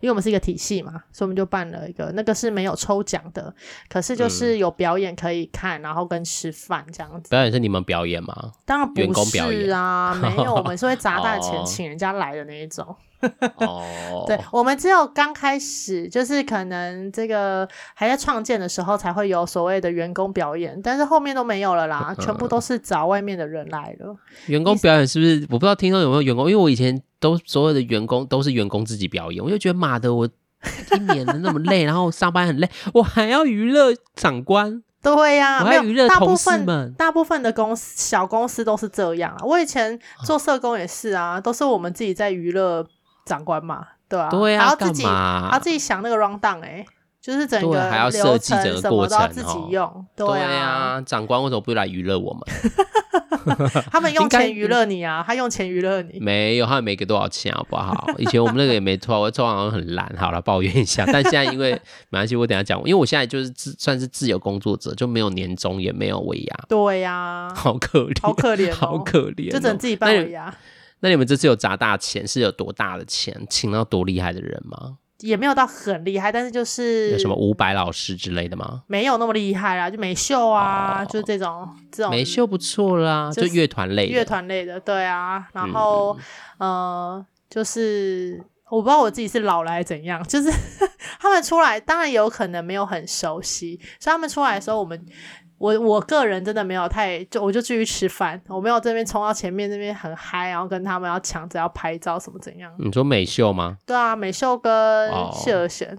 [0.00, 3.54] 因为我们是一个体系嘛，所以我们就办了一个，那个是没有抽奖的，
[3.88, 7.28] 可是就是有表演可以看，嗯、然后跟吃饭这样子。
[7.30, 8.52] 表演是你们表演吗？
[8.64, 12.96] 当然不是啊，员工表演啊，没有，我们是会砸大钱请人家来的那一种。
[13.56, 24.16] 哦， 对，我们只有刚开始，就是可能这个还在创建的时候才会有所谓的员工表演，但是后面都没有了啦，全部都是找外面的人来了。
[24.46, 25.42] 员工表演是不是？
[25.50, 27.02] 我不知道听众有没有员工，因为我以前。
[27.20, 34.82] 都所有的员工都是员工自己表演，我就觉得妈的，我一年的那么累，然后上班很累，我还要娱乐长官。
[35.02, 39.38] 对呀、啊，没有大部分大部分的公司小公司都是这样啊。
[39.42, 42.86] 我以前做社工也是啊，都是我们自己在娱乐
[43.24, 46.86] 长官嘛，对啊，对啊，还要自己还要自己想那个 round down 哎、欸，
[47.20, 50.06] 就是整个还要设计整个过程，自己用。
[50.16, 52.42] 对啊，对啊，长官为什么不来娱乐我们？
[53.90, 56.18] 他们用钱娱乐你啊，他用钱娱乐你。
[56.20, 58.06] 没有，他们没给多少钱，好不好？
[58.18, 61.04] 以前我们那个也没错，我抽好像很懒，好了，抱怨一下。
[61.06, 61.72] 但现在因为
[62.10, 66.56] 没关系，我等下讲，因为我现在就是自算是自由工作者，就没有年终，也没有尾牙。
[66.68, 70.44] 对呀、啊，好可怜，好可怜、哦，好可怜、哦，就只能自己办尾牙
[71.00, 71.08] 那。
[71.08, 74.96] 那你们这次有砸大钱，是有多大的钱，请到多厉害的人吗？
[75.20, 78.82] 也没有到很厉害，但是就是有什么伍佰老师之类的吗？
[78.86, 85.46] 没有那么厉害啦，就美秀啊，哦、就这种这种美秀不错啦，就乐团类乐团类的，对啊。
[85.52, 86.16] 然后、
[86.58, 90.50] 嗯、呃，就是我不知道我自己是老来怎样，就是
[91.20, 95.04] 他们出来，当然也有可能没有很熟悉，所以他们出来的时候，我们。
[95.60, 102.72] 我我个人真的没有太就我就继续吃饭，我没有这边冲到前面那边很嗨，然后跟他们要抢着要拍照什么怎样？
[102.78, 103.76] 你说美秀吗？
[103.84, 105.98] 对啊，美秀跟谢和弦。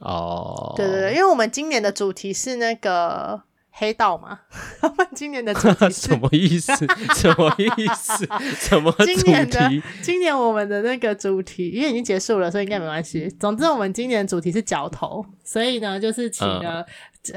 [0.00, 3.44] 哦，对对对，因为我们今年的主题是那个。
[3.78, 4.40] 黑道嘛，
[4.80, 6.72] 他们今年的主题是 什么意思？
[7.14, 8.26] 什么意思？
[8.58, 9.14] 什么主题？
[9.16, 9.70] 今年的
[10.02, 13.28] 今年我们的那个主题，因为已经结束了，所以应该没关系。
[13.38, 16.86] 总之，我们今年的主题是脚头，所以呢，就是请了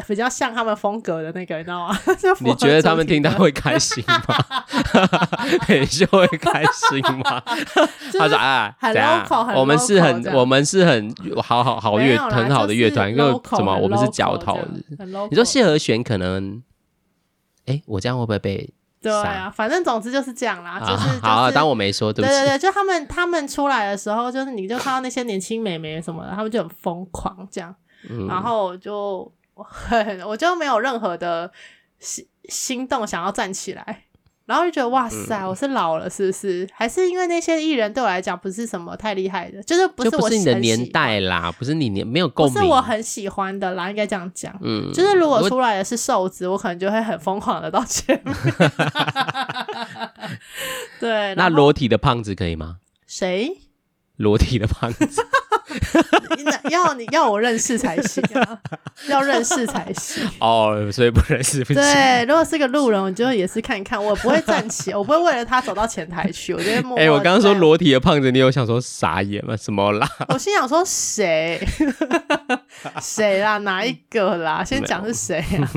[0.07, 1.99] 比较像他们风格的那个，你知道吗？
[2.41, 4.65] 你觉得他们听到会开心吗？
[5.67, 7.41] 美秀 会开心吗？
[8.17, 9.25] 他说：“啊，怎样？
[9.55, 13.77] 我们是很，我们是很好好好乐，很好的乐团，因为什么？
[13.77, 14.57] 我们是脚头。
[15.29, 16.61] 你说谢和弦可能。”
[17.85, 18.73] 我这样会不会被？
[18.99, 22.35] 对啊，反正总之就是这样啦，啊、就是、就是、好、啊，当我没说，对不起。
[22.35, 27.73] 对对对，就他们他们出来的时候，就是你就看到那些年轻美眉什么的，他们就很疯狂这样，
[28.09, 29.31] 嗯、然后就
[29.63, 31.51] 很，我就没有任何的
[31.99, 34.05] 心心动，想要站起来。
[34.45, 36.63] 然后就觉得哇塞，我是老了是不是？
[36.63, 44.51] 嗯、还是因为那些艺人对我来讲不是什么太厉害的，就是不是我是你的年代啦，不是你年没有够，不是我很喜欢的啦，应该这样讲。
[44.63, 48.35] 嗯，就是如果出来的是瘦子，我，我可能就会很疯狂的到前面。
[50.99, 52.77] 对，那裸体的胖子可以吗？
[53.05, 53.55] 谁？
[54.17, 55.07] 裸体的胖子。
[56.69, 58.59] 要你要我认识才行啊，
[59.07, 61.81] 要认识才行哦，所以不认识不行。
[61.81, 66.89] 对，如果是个路人，我就也是看一看，我不会站起，我不会为了他走到前台去，我觉得。
[66.95, 69.55] 哎、欸，我刚刚说裸体的胖子，你有想说傻眼吗？
[69.55, 70.09] 什么啦？
[70.29, 71.59] 我心想说谁？
[73.01, 73.57] 谁啦？
[73.59, 74.63] 哪一个啦？
[74.63, 75.69] 先讲是谁啊？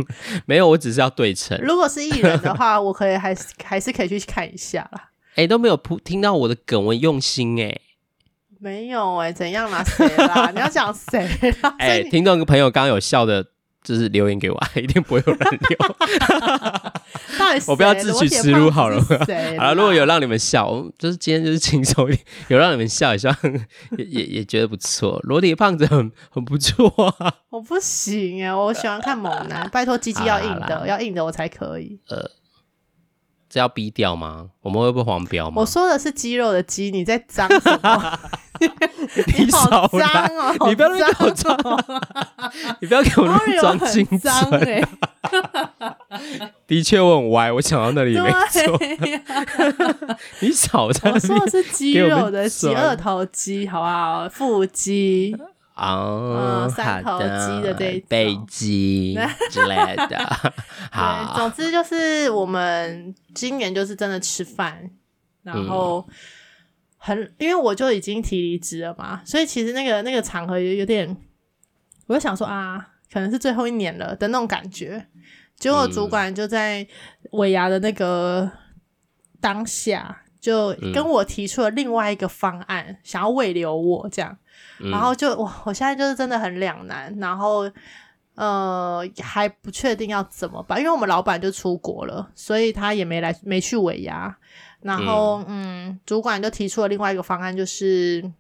[0.47, 1.59] 没有，我只是要对称。
[1.63, 5.11] 如果是艺人的话，我可以还是还是可以去看一下啦。
[5.33, 7.81] 哎、欸，都没有听听到我的梗，我用心哎、欸。
[8.63, 9.83] 没有哎、欸，怎样啦？
[9.83, 10.49] 谁啦？
[10.55, 11.27] 你要讲谁
[11.63, 11.75] 啦？
[11.81, 13.45] 哎、欸，听众跟朋友刚刚有笑的，
[13.83, 15.79] 就是留言给我，一定不会有人留。
[17.37, 19.03] 到底我不要自取其辱好了。
[19.59, 23.35] 好了，如果有让你们笑，就是今天就是轻松一点，有让你们笑一笑，
[23.99, 25.19] 也也也觉得不错。
[25.25, 27.35] 裸体胖子很很不错啊。
[27.51, 31.99] 我不行哎，我喜欢看猛男，拜托鸡鸡要硬的，要硬的我才可以。
[32.09, 32.31] 呃。
[33.51, 34.49] 这要逼掉吗？
[34.63, 35.61] 我们会不会黄标吗？
[35.61, 38.19] 我说的是肌肉的肌，你在脏什么？
[39.39, 40.69] 你好脏哦！
[40.69, 41.57] 你不要给我装，
[42.81, 43.27] 你不要给我
[43.61, 44.89] 装精准。
[46.67, 48.79] 的确我很歪，我想到那里没错。
[50.41, 51.11] 你少在。
[51.11, 54.29] 我说的是肌肉的肌，二头肌，好不好？
[54.29, 55.37] 腹肌。
[55.75, 59.19] 哦，三头肌的这一种 背肌
[59.51, 59.77] 之类
[60.09, 60.19] 的，
[60.93, 61.33] 好。
[61.35, 64.91] 总之就是我们今年就是真的吃饭，
[65.43, 66.07] 然后
[67.05, 71.17] 很，因为我就已经提离职了嘛，所以其实那个那个场合有有点，
[72.07, 72.79] 我就想说啊，
[73.13, 75.05] 可能是最后一年了的那种感觉。
[75.57, 76.87] 结果主管就在
[77.33, 78.49] 尾牙的那个
[79.41, 84.39] 当下，就跟我提出了另外一个方案，想要慰留我这样。
[84.79, 87.69] 然后就我我现在就是真的很两难，然后
[88.35, 94.37] 呃还不确定要怎么办，因为我们老板就出国了，所以他也没来没去尾牙。
[94.81, 98.33] 然后嗯，嗯，主管就提出了另外一个方案，就是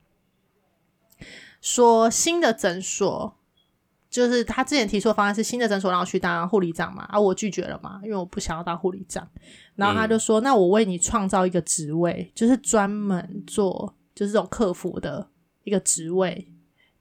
[1.60, 3.36] 说新的诊所，
[4.10, 9.28] 就是他之前提出的方案是新的诊所然后去当护理长嘛，啊我拒绝了嘛，因为我不想要当护理长。
[9.76, 15.28] 然后他就说，嗯，那我为你创造一个职位，就是专门做就是这种客服的。
[15.64, 16.52] 一个职位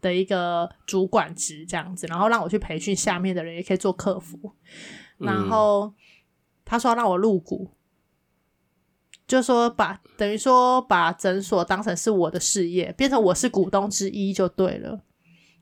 [0.02, 4.54] 的一个主管职这样子，然后让我去培训下面的人，也可以做客服。
[5.18, 5.94] 然后
[6.66, 7.72] 他说要让我入股，
[9.28, 15.04] 就说把等于说把诊所当成是我的事业，变成我是股东之一就对了。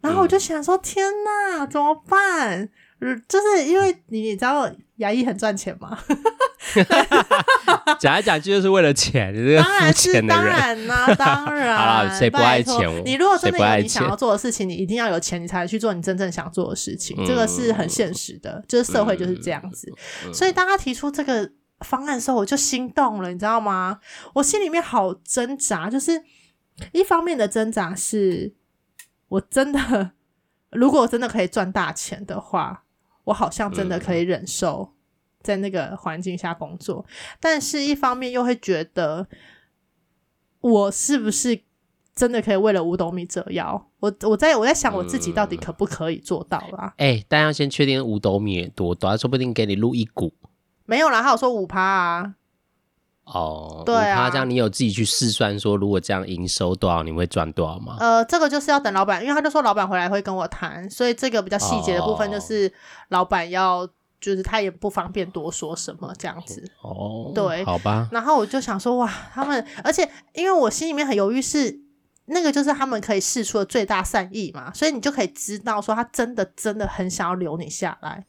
[0.02, 2.69] 然后我就想说，天哪，怎么办？
[3.28, 5.97] 就是因为你你知道牙医很赚钱吗？
[7.99, 10.45] 讲来讲去就是为了钱，你这个肤浅的人。
[10.45, 11.77] 当然啦、啊， 当然。
[11.77, 13.03] 好了，谁不爱钱？
[13.05, 17.15] 你如果真的有你想要做的事情，你一定要有钱，你才能去做你真正想做的事情。
[17.19, 19.91] 嗯、这个是很现实的，就是社会就是这样子。
[20.25, 21.49] 嗯、所以当他提出这个
[21.82, 23.99] 方案的时候，我就心动了，你知道吗？
[24.34, 26.23] 我心里面好挣扎，就是
[26.91, 28.53] 一方面的挣扎是，
[29.27, 30.12] 我真的
[30.71, 32.84] 如果真的可以赚大钱的话。
[33.25, 34.95] 我好像真的可以忍受
[35.41, 39.28] 在那个环境下工作，嗯，但是一方面又会觉得，
[40.62, 41.62] 我是不是
[42.15, 43.88] 真的可以为了五斗米折腰？
[43.99, 46.93] 我我在我在想我自己到底可不可以做到啦？
[46.97, 50.34] 哎、但要先确定五斗米多多，说不定给你录一股。
[50.86, 52.36] 没有啦，他有说五趴啊。
[53.25, 57.95] 哦，对啊，这样你有自己去试算说，如果这样营收多少，你会赚多少吗？
[57.99, 62.73] 呃，这个就是要等老板，因为他就说老板回来会跟我谈，所以这个比较细节的部分就是
[63.10, 66.63] 老板要，哦、就是他也不方便多说什么这样子。
[66.82, 68.08] 哦，对，好吧。
[68.12, 71.79] 然后我就想说，哇，他们，而且因为我心里面很犹豫，是
[72.25, 78.25] 那个就是他们可以试出的最大善意嘛，所以你就可以知道说他真的真的很想要留你下来。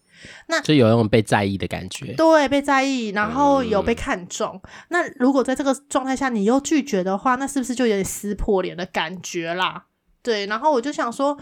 [0.48, 4.50] 那就有那种被在意的感觉，对，被在意，然后有被看中。
[4.54, 9.86] 嗯、那如果在这个状态下你又拒绝的话，那是不是就有点撕破脸的感觉啦？
[10.22, 11.38] 对，然后我就想说，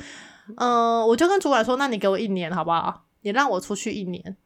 [0.59, 3.07] 嗯、呃，我就跟主管说，那你给我一年好不好？
[3.23, 4.37] 你让我出去一年。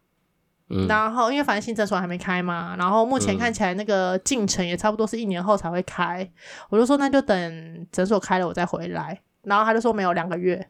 [0.68, 6.30] 嗯，然后因为反正新诊所还没开嘛，然后目前看起来那个进程也差不多是一年后才会开。
[6.70, 9.20] 我就说那就等诊所开了我再回来。
[9.42, 10.68] 然后他就说没有两个月。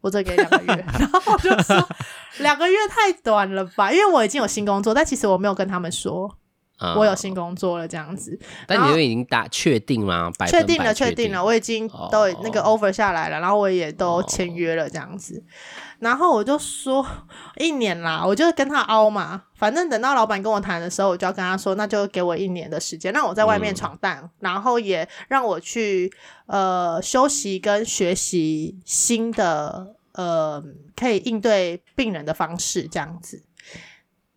[0.00, 1.88] 我再给两个月， 然后我就说
[2.38, 6.38] 两个月太短了吧，因为我已经有新工作，但其实我没有跟他们说
[6.78, 8.38] 我有新工作了这样子。
[8.66, 10.30] 但你都已经打确定吗？
[10.48, 15.42] 确定了，确定了，我已经都那个 offer 下来了，然后我也都签约了这样子。
[16.00, 17.06] 然后我就说
[17.58, 26.12] 一年啦，我就跟他凹嘛，反正等到老板跟我谈的时候，我就要跟他说，那就给我一年的时间，让我在外面闯荡，嗯、然后也让我去
[26.46, 30.60] 呃休息跟学习新的呃
[30.96, 33.44] 可以应对病人的方式，这样子。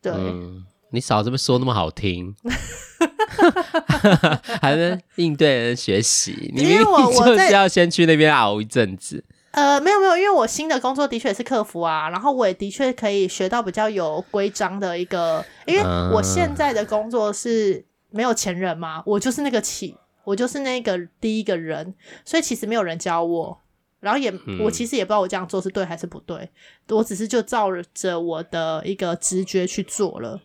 [0.03, 0.63] 对，嗯、
[0.95, 2.33] 你少这么说那么好听，
[4.61, 6.85] 还能应对人学习，你明明
[7.25, 9.23] 就是要先去那边熬一阵子。
[9.51, 21.93] 呃，没有没有，因为我新的工作的确是客服啊，然后我也的确可以学到比较有规章的一个，因为我现在的工作是没有前人嘛，我就是那个起，我就是那个第一个人，
[22.25, 23.61] 所以其实没有人教我，
[24.01, 26.49] 然后也我其实也不知道我这样做是对还是不对，
[26.89, 30.41] 我只是就照着我的一个直觉去做了，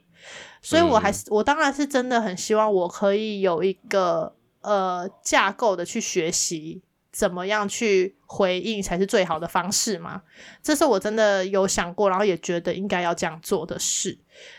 [0.63, 6.83] 所以我还是我当然是真的很希望我可以有一个呃架构的去学习。
[7.13, 10.23] 怎么样去回应才是最好的方式嘛？
[10.63, 14.17] 这是我真的有想过，然后也觉得应该要这样做的事。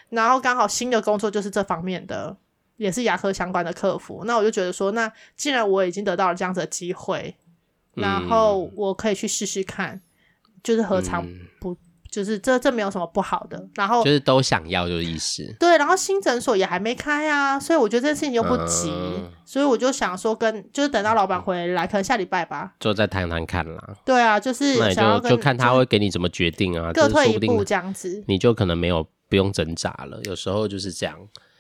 [0.10, 2.36] 然后刚好新的工作就是这方面的，
[2.76, 4.24] 也是牙科相关的客服。
[4.26, 7.34] 那我就觉得说，那既然我已经得到了这样子的机会，
[7.94, 10.02] 然后我可以去试试看，
[10.62, 11.26] 就是何尝
[11.58, 11.78] 不
[12.12, 15.56] 就是这这没有什么不好的，然后就是都想要就是意思。
[15.58, 23.96] 对，然后新诊所也还没开啊，所以我觉得这件事情又不急，嗯、所以我就想说跟就是等到老板回来，可能下礼拜吧，就再谈谈看啦。
[24.04, 30.20] 对啊，就是想要就就看他会给你怎么决定啊，各退一步这样子，你就可能没有不用挣扎了。
[30.26, 31.18] 有时候就是这样。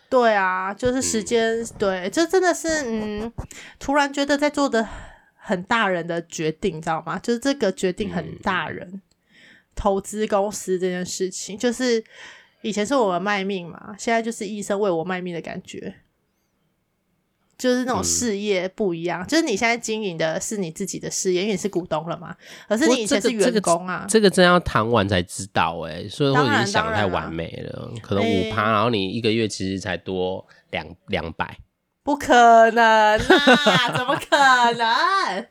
[0.09, 3.31] 对啊，就是时间、嗯，对，这真的是嗯，
[3.79, 4.85] 突然觉得在做的
[5.37, 7.17] 很大人的决定，你知道吗？
[7.19, 8.85] 就是这个决定很大人。
[8.91, 9.01] 嗯
[9.75, 12.03] 投资公司这件事情，就是
[12.61, 15.95] 以前是我们卖命嘛，现在就是医生为我卖命的感觉，
[17.57, 19.23] 就是那种事业不一样。
[19.23, 22.35] 嗯、就是你现在经营的是你自己的事业，因为你是股东了嘛。
[22.67, 27.91] 可是你以前是员工啊，这个、这个、真要谈完才知道哎、欸，所以我已经想得太完美了。
[28.01, 31.57] 可能五趴，然后你一个月其实才多两两百。
[32.03, 33.17] 不可能啊！
[33.95, 34.35] 怎么可
[34.73, 35.47] 能？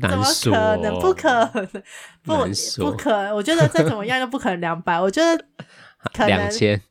[0.00, 0.50] 怎么可
[0.82, 0.98] 能？
[1.00, 1.82] 不可能！
[2.24, 2.34] 不
[2.78, 3.34] 不可能！
[3.34, 5.00] 我觉得再怎么样都不可能两百。
[5.00, 5.44] 我觉得
[6.12, 6.82] 可能两千，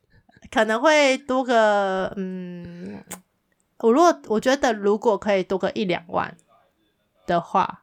[0.50, 3.04] 可能会多个嗯。
[3.78, 6.34] 我如果我觉得如果可以多个一两万
[7.26, 7.82] 的话，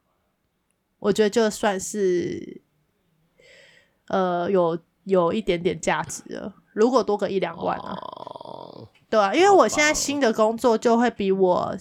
[0.98, 2.62] 我觉得就算是
[4.08, 6.56] 呃有有一点点价值了。
[6.74, 7.96] 如果多个一两万啊。
[8.02, 8.61] 哦
[9.12, 11.78] 对啊，因为我现在新的工作就会比我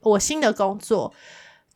[0.00, 1.12] 我新的工作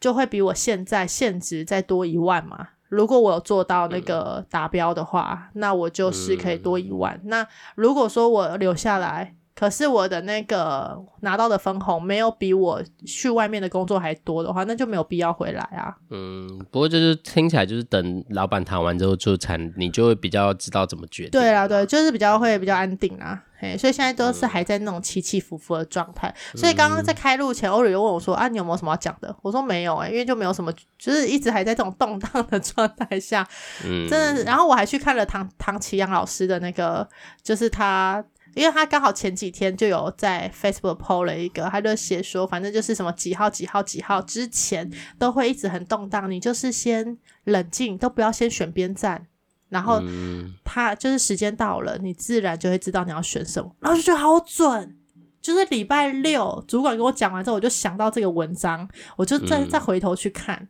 [0.00, 2.68] 就会比我现在现职再多一万嘛。
[2.88, 7.14] 如果我有做到那个达标的话，嗯，那我就是可以多一万。
[7.24, 15.96] 嗯，那如果说我留下来，可是我的那个拿到的分红没有比我去外面的工作还多的话，那就没有必要回来啊。
[16.10, 21.30] 嗯，不过就是听起来就是等老板谈完之后就才，你就会比较知道怎么决定。
[21.32, 23.42] 对啊，对，就是比较会比较安定啊。
[23.62, 26.28] 嘿，所以现在都是还在那种起起伏伏的状态。
[26.52, 26.58] 嗯。
[26.58, 33.48] 所以刚刚在开录前，欧瑞又问我说：“啊，你有没有什么要讲的？”我说：“没有哎、欸，因为就没有什么，就是一直还在这种动荡的状态下。”
[33.86, 34.42] 嗯， 真的是。
[34.42, 37.08] 然后我还去看了唐唐奇阳老师的那个，
[37.42, 38.24] 就是他。
[38.54, 49.26] 因为他刚好前几天就有在 Facebook PO 了一个，他就写说，反正就是什么几号几号几号之前都会一直很动荡，你就是先冷静，都不要先选边站，
[49.72, 50.02] 然后
[50.62, 54.98] 他就是时间到了，你自然就会知道你要选什么，然后就觉得好准。
[55.40, 60.68] 就是礼拜六主管跟我讲完之后，我就想到这个文章，我就再再回头去看，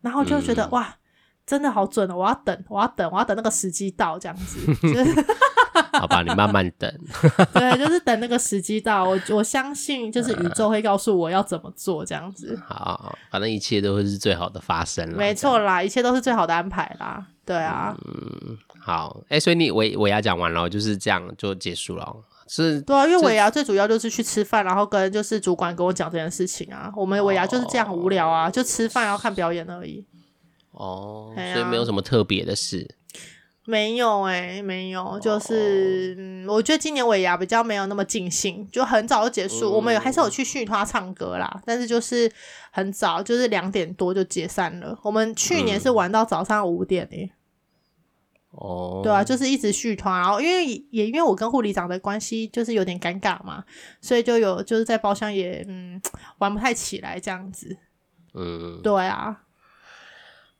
[0.00, 0.96] 然后就觉得哇，
[1.46, 2.16] 真的好准哦！
[2.16, 4.58] 我要等，我要等，我要等那个时机到，这样子。
[4.82, 5.24] 就是
[5.92, 6.92] 好吧，你慢慢等。
[7.54, 12.60] 对，就是等那个时机到，我我相信就是宇宙会告诉我要怎么做，这样子。
[12.66, 15.16] 好，反正一切都会是最好的发生了。
[15.16, 17.24] 没错啦，一切都是最好的安排啦。
[17.48, 17.96] 对啊。
[18.04, 19.22] 嗯，好。
[19.24, 22.14] 哎、欸，所以你尾尾牙讲完了，就是这样就结束了。
[22.46, 22.78] 是。
[22.82, 26.92] 对啊，因为尾牙最主要就是去吃饭，然后跟就是主管跟我讲这件事情啊。
[26.94, 30.04] 我们尾牙就是这样无聊啊，哦、就吃饭然后看表演而已。
[30.72, 31.32] 哦。
[31.34, 32.86] 所以没有什么特别的事。
[33.64, 36.18] 没有哎、欸，没有，就是、oh.
[36.18, 39.70] 嗯，我觉得今年尾牙比较没有那么尽兴，就很早就结束。
[39.70, 42.30] 嗯、我们有还是有去续他唱歌啦，但是就是
[42.70, 44.98] 很早，就是两点多就解散了。
[45.02, 47.32] 我们去年是玩到早上五点诶、欸。
[48.60, 53.62] 哦、oh.，对啊，就是一直续团，然后因为也因为我跟护理长的关系就是有点尴尬嘛，
[54.00, 56.00] 所以就有就是在包厢也嗯
[56.38, 57.76] 玩不太起来这样子。
[58.34, 59.42] 嗯，对啊。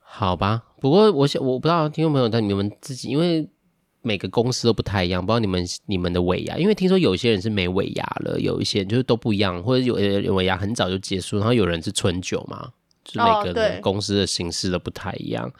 [0.00, 3.50] 好吧，不过我想我不知道听众朋友他你们自己，因为
[4.00, 12.70] 每个公司都不太一样，不知道你们你们的尾牙，因为听说有些人是没尾牙了，有一些人就是都不一样，或者有有尾牙很早就结束，然后有人是春酒嘛，
[13.04, 15.44] 就每个公司的形式都不太一样。
[15.46, 15.52] 哦、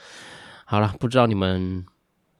[0.65, 1.85] 好了，不知道你们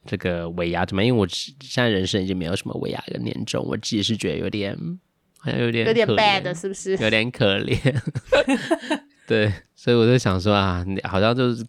[0.09, 1.05] 这个尾牙怎么？
[1.05, 4.77] 因为我现在人生已经没有什么尾牙跟年终，我自己是觉得有点
[5.39, 6.97] 好像有点有点 bad，是不是？
[6.97, 7.79] 有点可怜。
[9.29, 11.65] 对，所以我就想说啊，你好像就是。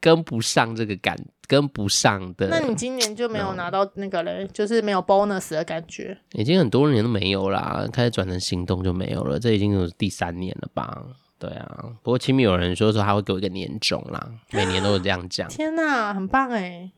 [0.00, 2.48] 跟不上这个感，跟不上的。
[2.48, 6.18] 那你今年就没有拿到那个嘞，就是没有 bonus 的感觉。
[6.32, 9.38] 已经很多年都没有啦，开始转成行动就没有了。
[9.38, 11.04] 这已经有第三年了吧？
[11.38, 11.84] 对啊。
[12.02, 15.48] 不过前面有人说说他会给我一个年终啦，每年都是这样讲。
[15.48, 16.90] 天哪，很棒哎。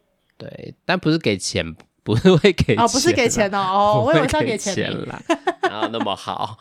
[0.44, 1.64] 对，但不是给钱，
[2.02, 5.22] 不是会给钱哦，不是给钱哦，哦，我以为是要给钱啦。
[5.62, 6.58] 然后那么好。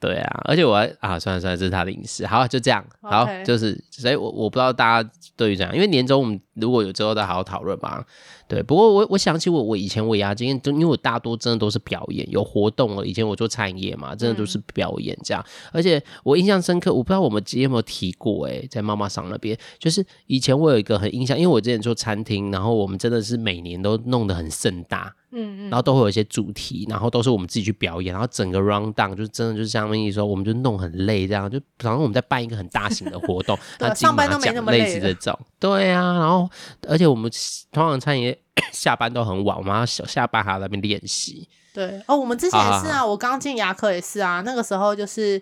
[0.00, 2.24] 对啊，而且我还啊，算了算了，这是他的隐私。
[2.24, 2.84] 好，就这样。
[3.02, 3.44] 好，okay.
[3.44, 8.04] 就是，所以我我不知道大家对于这样，因为年终我们如果有之后再好好讨论吧。
[8.46, 13.04] 对，不过我我想起我我以前尾牙经验，就因为我大多真的都是表演，有活动了。
[13.04, 15.44] 以前我做餐饮业嘛，真的都是表演这样。
[15.46, 37.30] 嗯、而且我印象深刻，我不知道我们之前有没有提过，诶，在妈妈桑那边，就是以前我有一个很印象，因为我之前做餐厅，然后我们真的是每年都弄得很盛大，嗯嗯，然后都会有一些主题，然后都是我们自己去表演，然后整个 round down 就真的就是像那意思说，我们就弄很累这样，就好像我们在办一个很大型的活动， 那金马奖类似这种，对啊，然后哦，而且我们
[37.72, 38.36] 通常餐饮
[38.72, 41.48] 下班都很晚，我们要下班还要在那边练习。
[41.72, 45.40] 对哦，我们之前也是啊，啊我刚进牙科也是啊，那个时候就是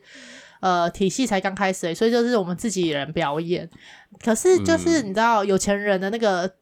[0.60, 3.68] 呃体系才刚开始，所以就是我们自己人表演。
[4.22, 6.52] 可是就是你知道有钱人的那个。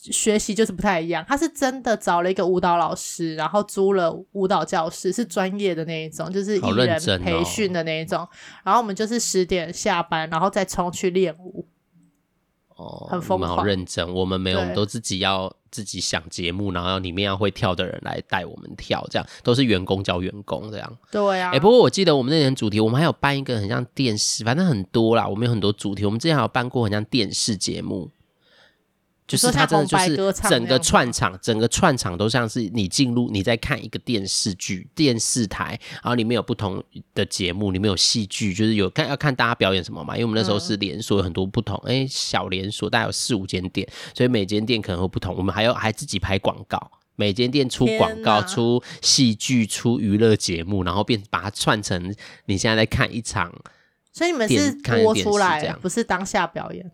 [0.00, 8.20] 学习就是不太一样，他是真的找了一个舞蹈老师，然后租了舞蹈教室，是专业的那一种，就是艺人培训的那一种。
[8.20, 8.28] 哦、
[8.62, 11.66] 然后我们就是十点下班，然后再冲去练舞。
[12.78, 14.14] 哦，很疯狂，好认真。
[14.14, 20.98] 我们没有，我们都自己要自己想节目，然后里面要会跳的人来带我们跳，这样都是员工教员工这样。
[21.10, 21.50] 对啊。
[21.50, 25.26] 哎、欸，不过我记得我们那年主题，我们还有办一个很像电视，反正很多啦。
[25.26, 28.10] 我们有很多主题，我们之前还有办过很像电视节目。
[29.28, 30.16] 就是它真的就是
[30.48, 36.82] 整个串场，整个串场都像是你进入你在看一个电视剧、电视台，然后里面有不同
[37.14, 40.14] 的节目，里面有戏剧，就是有看要看大家表演什么嘛。
[40.16, 45.36] 因为我们那时候是连锁，有很多不同，哎、嗯欸，小连锁大概有四五间店，所以每间店可能会不同。
[45.36, 52.14] 我们还要还自己拍广告，每间店出广告、出戏剧、出娱乐节目，然后变把它串成
[52.46, 53.52] 你现在在看一场。
[54.10, 54.72] 所以你们是
[55.02, 56.90] 播出来不是当下表演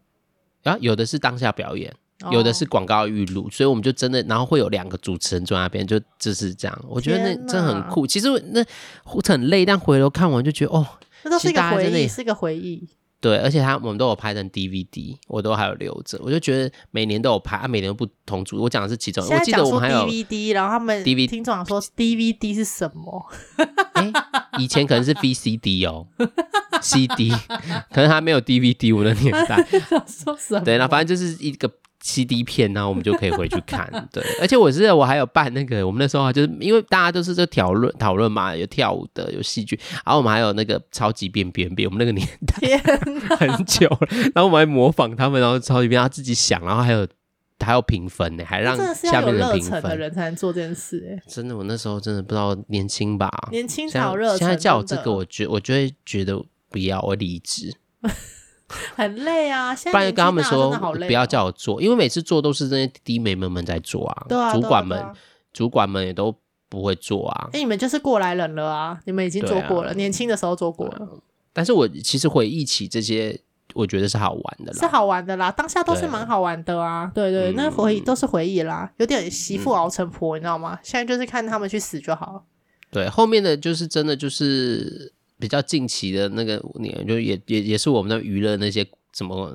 [0.65, 0.77] 啊？
[0.81, 1.95] 有的是当下表演。
[2.31, 6.85] 有的是广告预录，所以我们就真的，然后会有两个主持人坐在那边，就就是这样。
[6.89, 8.07] 我觉得那真的很酷。
[8.07, 8.65] 其实那
[9.05, 10.87] 很累，但回头看完就觉得哦，
[11.25, 12.89] 那都是一个回忆，是个回忆。
[13.21, 16.19] 对，而且他我们都有拍成 DVD，我都还有留着。
[16.23, 18.61] 我就觉得每年都有拍，啊，每年都不同组。
[18.63, 23.27] 我讲的是其中，我记得我们还有 DVD，然后他们 DVD 听众说 DVD 是什么？
[23.95, 24.13] 欸，
[24.59, 26.07] 以前可能是 VCD 哦，
[26.83, 27.31] CD，
[27.91, 28.95] 可能还没有 DVD。
[28.95, 29.57] 我的年代
[30.07, 30.61] 说什么？
[30.61, 31.71] 对，那反正就是一个。
[32.05, 33.91] CD 片，然后我们就可以回去看。
[34.13, 39.75] 对，而且我是我还有办那个，我们那时候就是因为大家都是在讨论讨论嘛，有跳舞的，有戏剧，
[40.05, 42.79] 然后我们还有那个超级变变变，我们那个年代
[43.37, 47.09] 很久了，然后我们还模仿他们，然后超级变，他自己想，然后还有
[47.59, 51.03] 还有评分呢，还让下面的评分的人才能做这件事。
[51.11, 54.37] 哎，真的，我那时候真的不知道年轻吧，年轻才有热。
[54.37, 57.75] 现在叫我这个，我觉我就会觉得不要，我离职。
[58.97, 59.75] 很累啊！
[59.75, 60.71] 现在不然就跟他们说
[61.07, 64.27] 不要叫我做，因为每次做都是那些弟妹们们在做啊。
[64.29, 65.15] 对啊，主管们、啊啊、
[65.53, 66.35] 主管们也都
[66.69, 67.51] 不会做啊。
[67.53, 68.99] 哎，你们就是过来人了啊！
[69.05, 71.05] 你们已经做过了，啊、年轻的时候做过了。
[71.05, 71.09] 啊、
[71.53, 73.39] 但是我其实回忆起这些，
[73.75, 75.53] 我觉得是好玩的啦，是好玩的啦。
[75.53, 77.13] 当下都是蛮好玩的啊。
[77.15, 80.79] 对对，对，那回忆都是回忆啦，有点媳妇熬成婆，嗯、你知道吗？
[80.83, 82.45] 现在就是看他们去死就好。
[82.91, 85.13] 对，后面的就是真的就是。
[85.45, 88.83] 比较近期的那个年，就也也也是我们的娱乐那些
[89.13, 89.55] 什么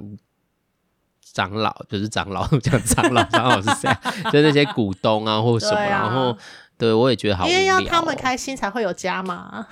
[1.34, 3.90] 长老，就是长老 讲长老， 长老是谁？
[4.32, 6.38] 就那些股东啊，或什么，啊、然后
[6.78, 9.66] 对我也觉得好因为要他们开心才会有加嘛，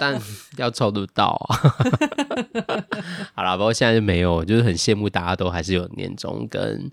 [0.00, 0.20] 但
[0.56, 1.56] 要抽得到啊。
[3.34, 6.90] 好了，不过现在就没有，就是很羡慕大家都还是有年终跟。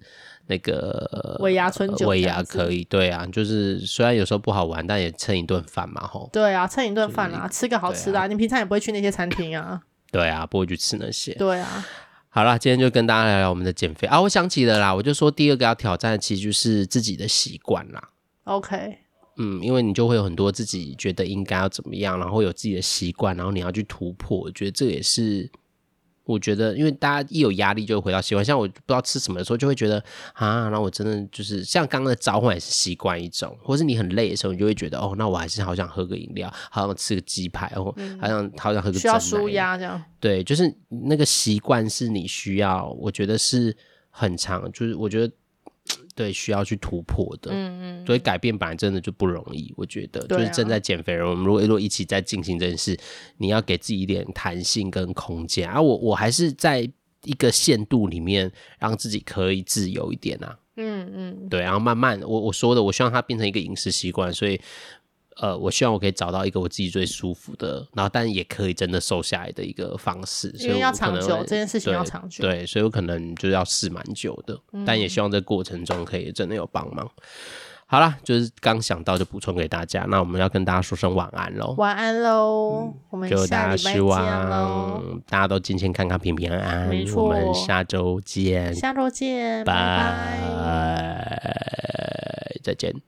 [0.52, 6.30] 那个尾牙春酒，尾牙可以，对啊，就是虽然有时候不好玩，但也蹭一顿饭嘛，吼。
[6.34, 8.20] 对啊，蹭一顿饭啦，吃个好吃的。
[8.20, 8.28] 啊。
[8.28, 9.82] 你平常也不会去那些餐厅啊？
[10.12, 11.34] 对啊，不会去吃那些。
[11.36, 11.88] 对啊。
[12.28, 14.22] 好啦，今天就跟大家聊聊我们的减肥啊。
[14.22, 18.10] 我想起了啦，我就说第二个要挑战的，其实就是自己的习惯啦。
[18.44, 18.98] OK。
[19.38, 24.38] 嗯，因为你就会有很多自己觉得应该要怎么样，然后有自己的习惯，然后你要去突破。
[24.38, 25.50] 我觉得这也是。
[26.32, 30.04] 我觉得，因为大家一有压力就会回到习惯，像我不知道吃什么的时候，就会觉得
[30.34, 40.02] 啊，那我真的就是像刚刚的召唤也是习惯一种，或是你很累的时候，你就会觉得哦，那我还是好想喝个饮料，好想吃个鸡排，哦，嗯、好想好想喝个需要舒压这样。
[40.20, 43.76] 对，就是那个习惯是你需要，我觉得是
[44.10, 45.34] 很长，就是我觉得。
[46.16, 52.98] 对，需要去突破的，嗯嗯，所以改变本来真的就不容易，我觉得，就是正在减肥人，我们如果如果一起在进行这件事，
[53.38, 56.82] 你要给自己一点弹性跟空间啊，我我还是在
[57.24, 64.60] 一个限度里面，让自己可以自由一点啊，嗯嗯，对，然后慢慢，我我说的，我希望它变成一个饮食习惯，所以。
[65.42, 70.54] 呃，我希望我可以找到一个我自己最舒服的，然后但也可以真的瘦下来的一个方式。
[70.60, 72.44] 因为要长久，这件事情要长久。
[72.44, 77.10] 对，所以我可能就是要试蛮久的，嗯、但也希望这过程中可以真的有帮忙。
[77.88, 81.74] 好啦，就是刚想到就补充给大家，那我们要跟大家说声晚安喽。
[81.76, 86.88] 晚安喽，嗯、我们就大家希望大家都健健康康、平平安安。
[86.88, 88.76] 没错，我们下周见。
[88.76, 89.74] 下周见，拜
[90.54, 91.42] 拜，
[92.64, 93.02] 再见。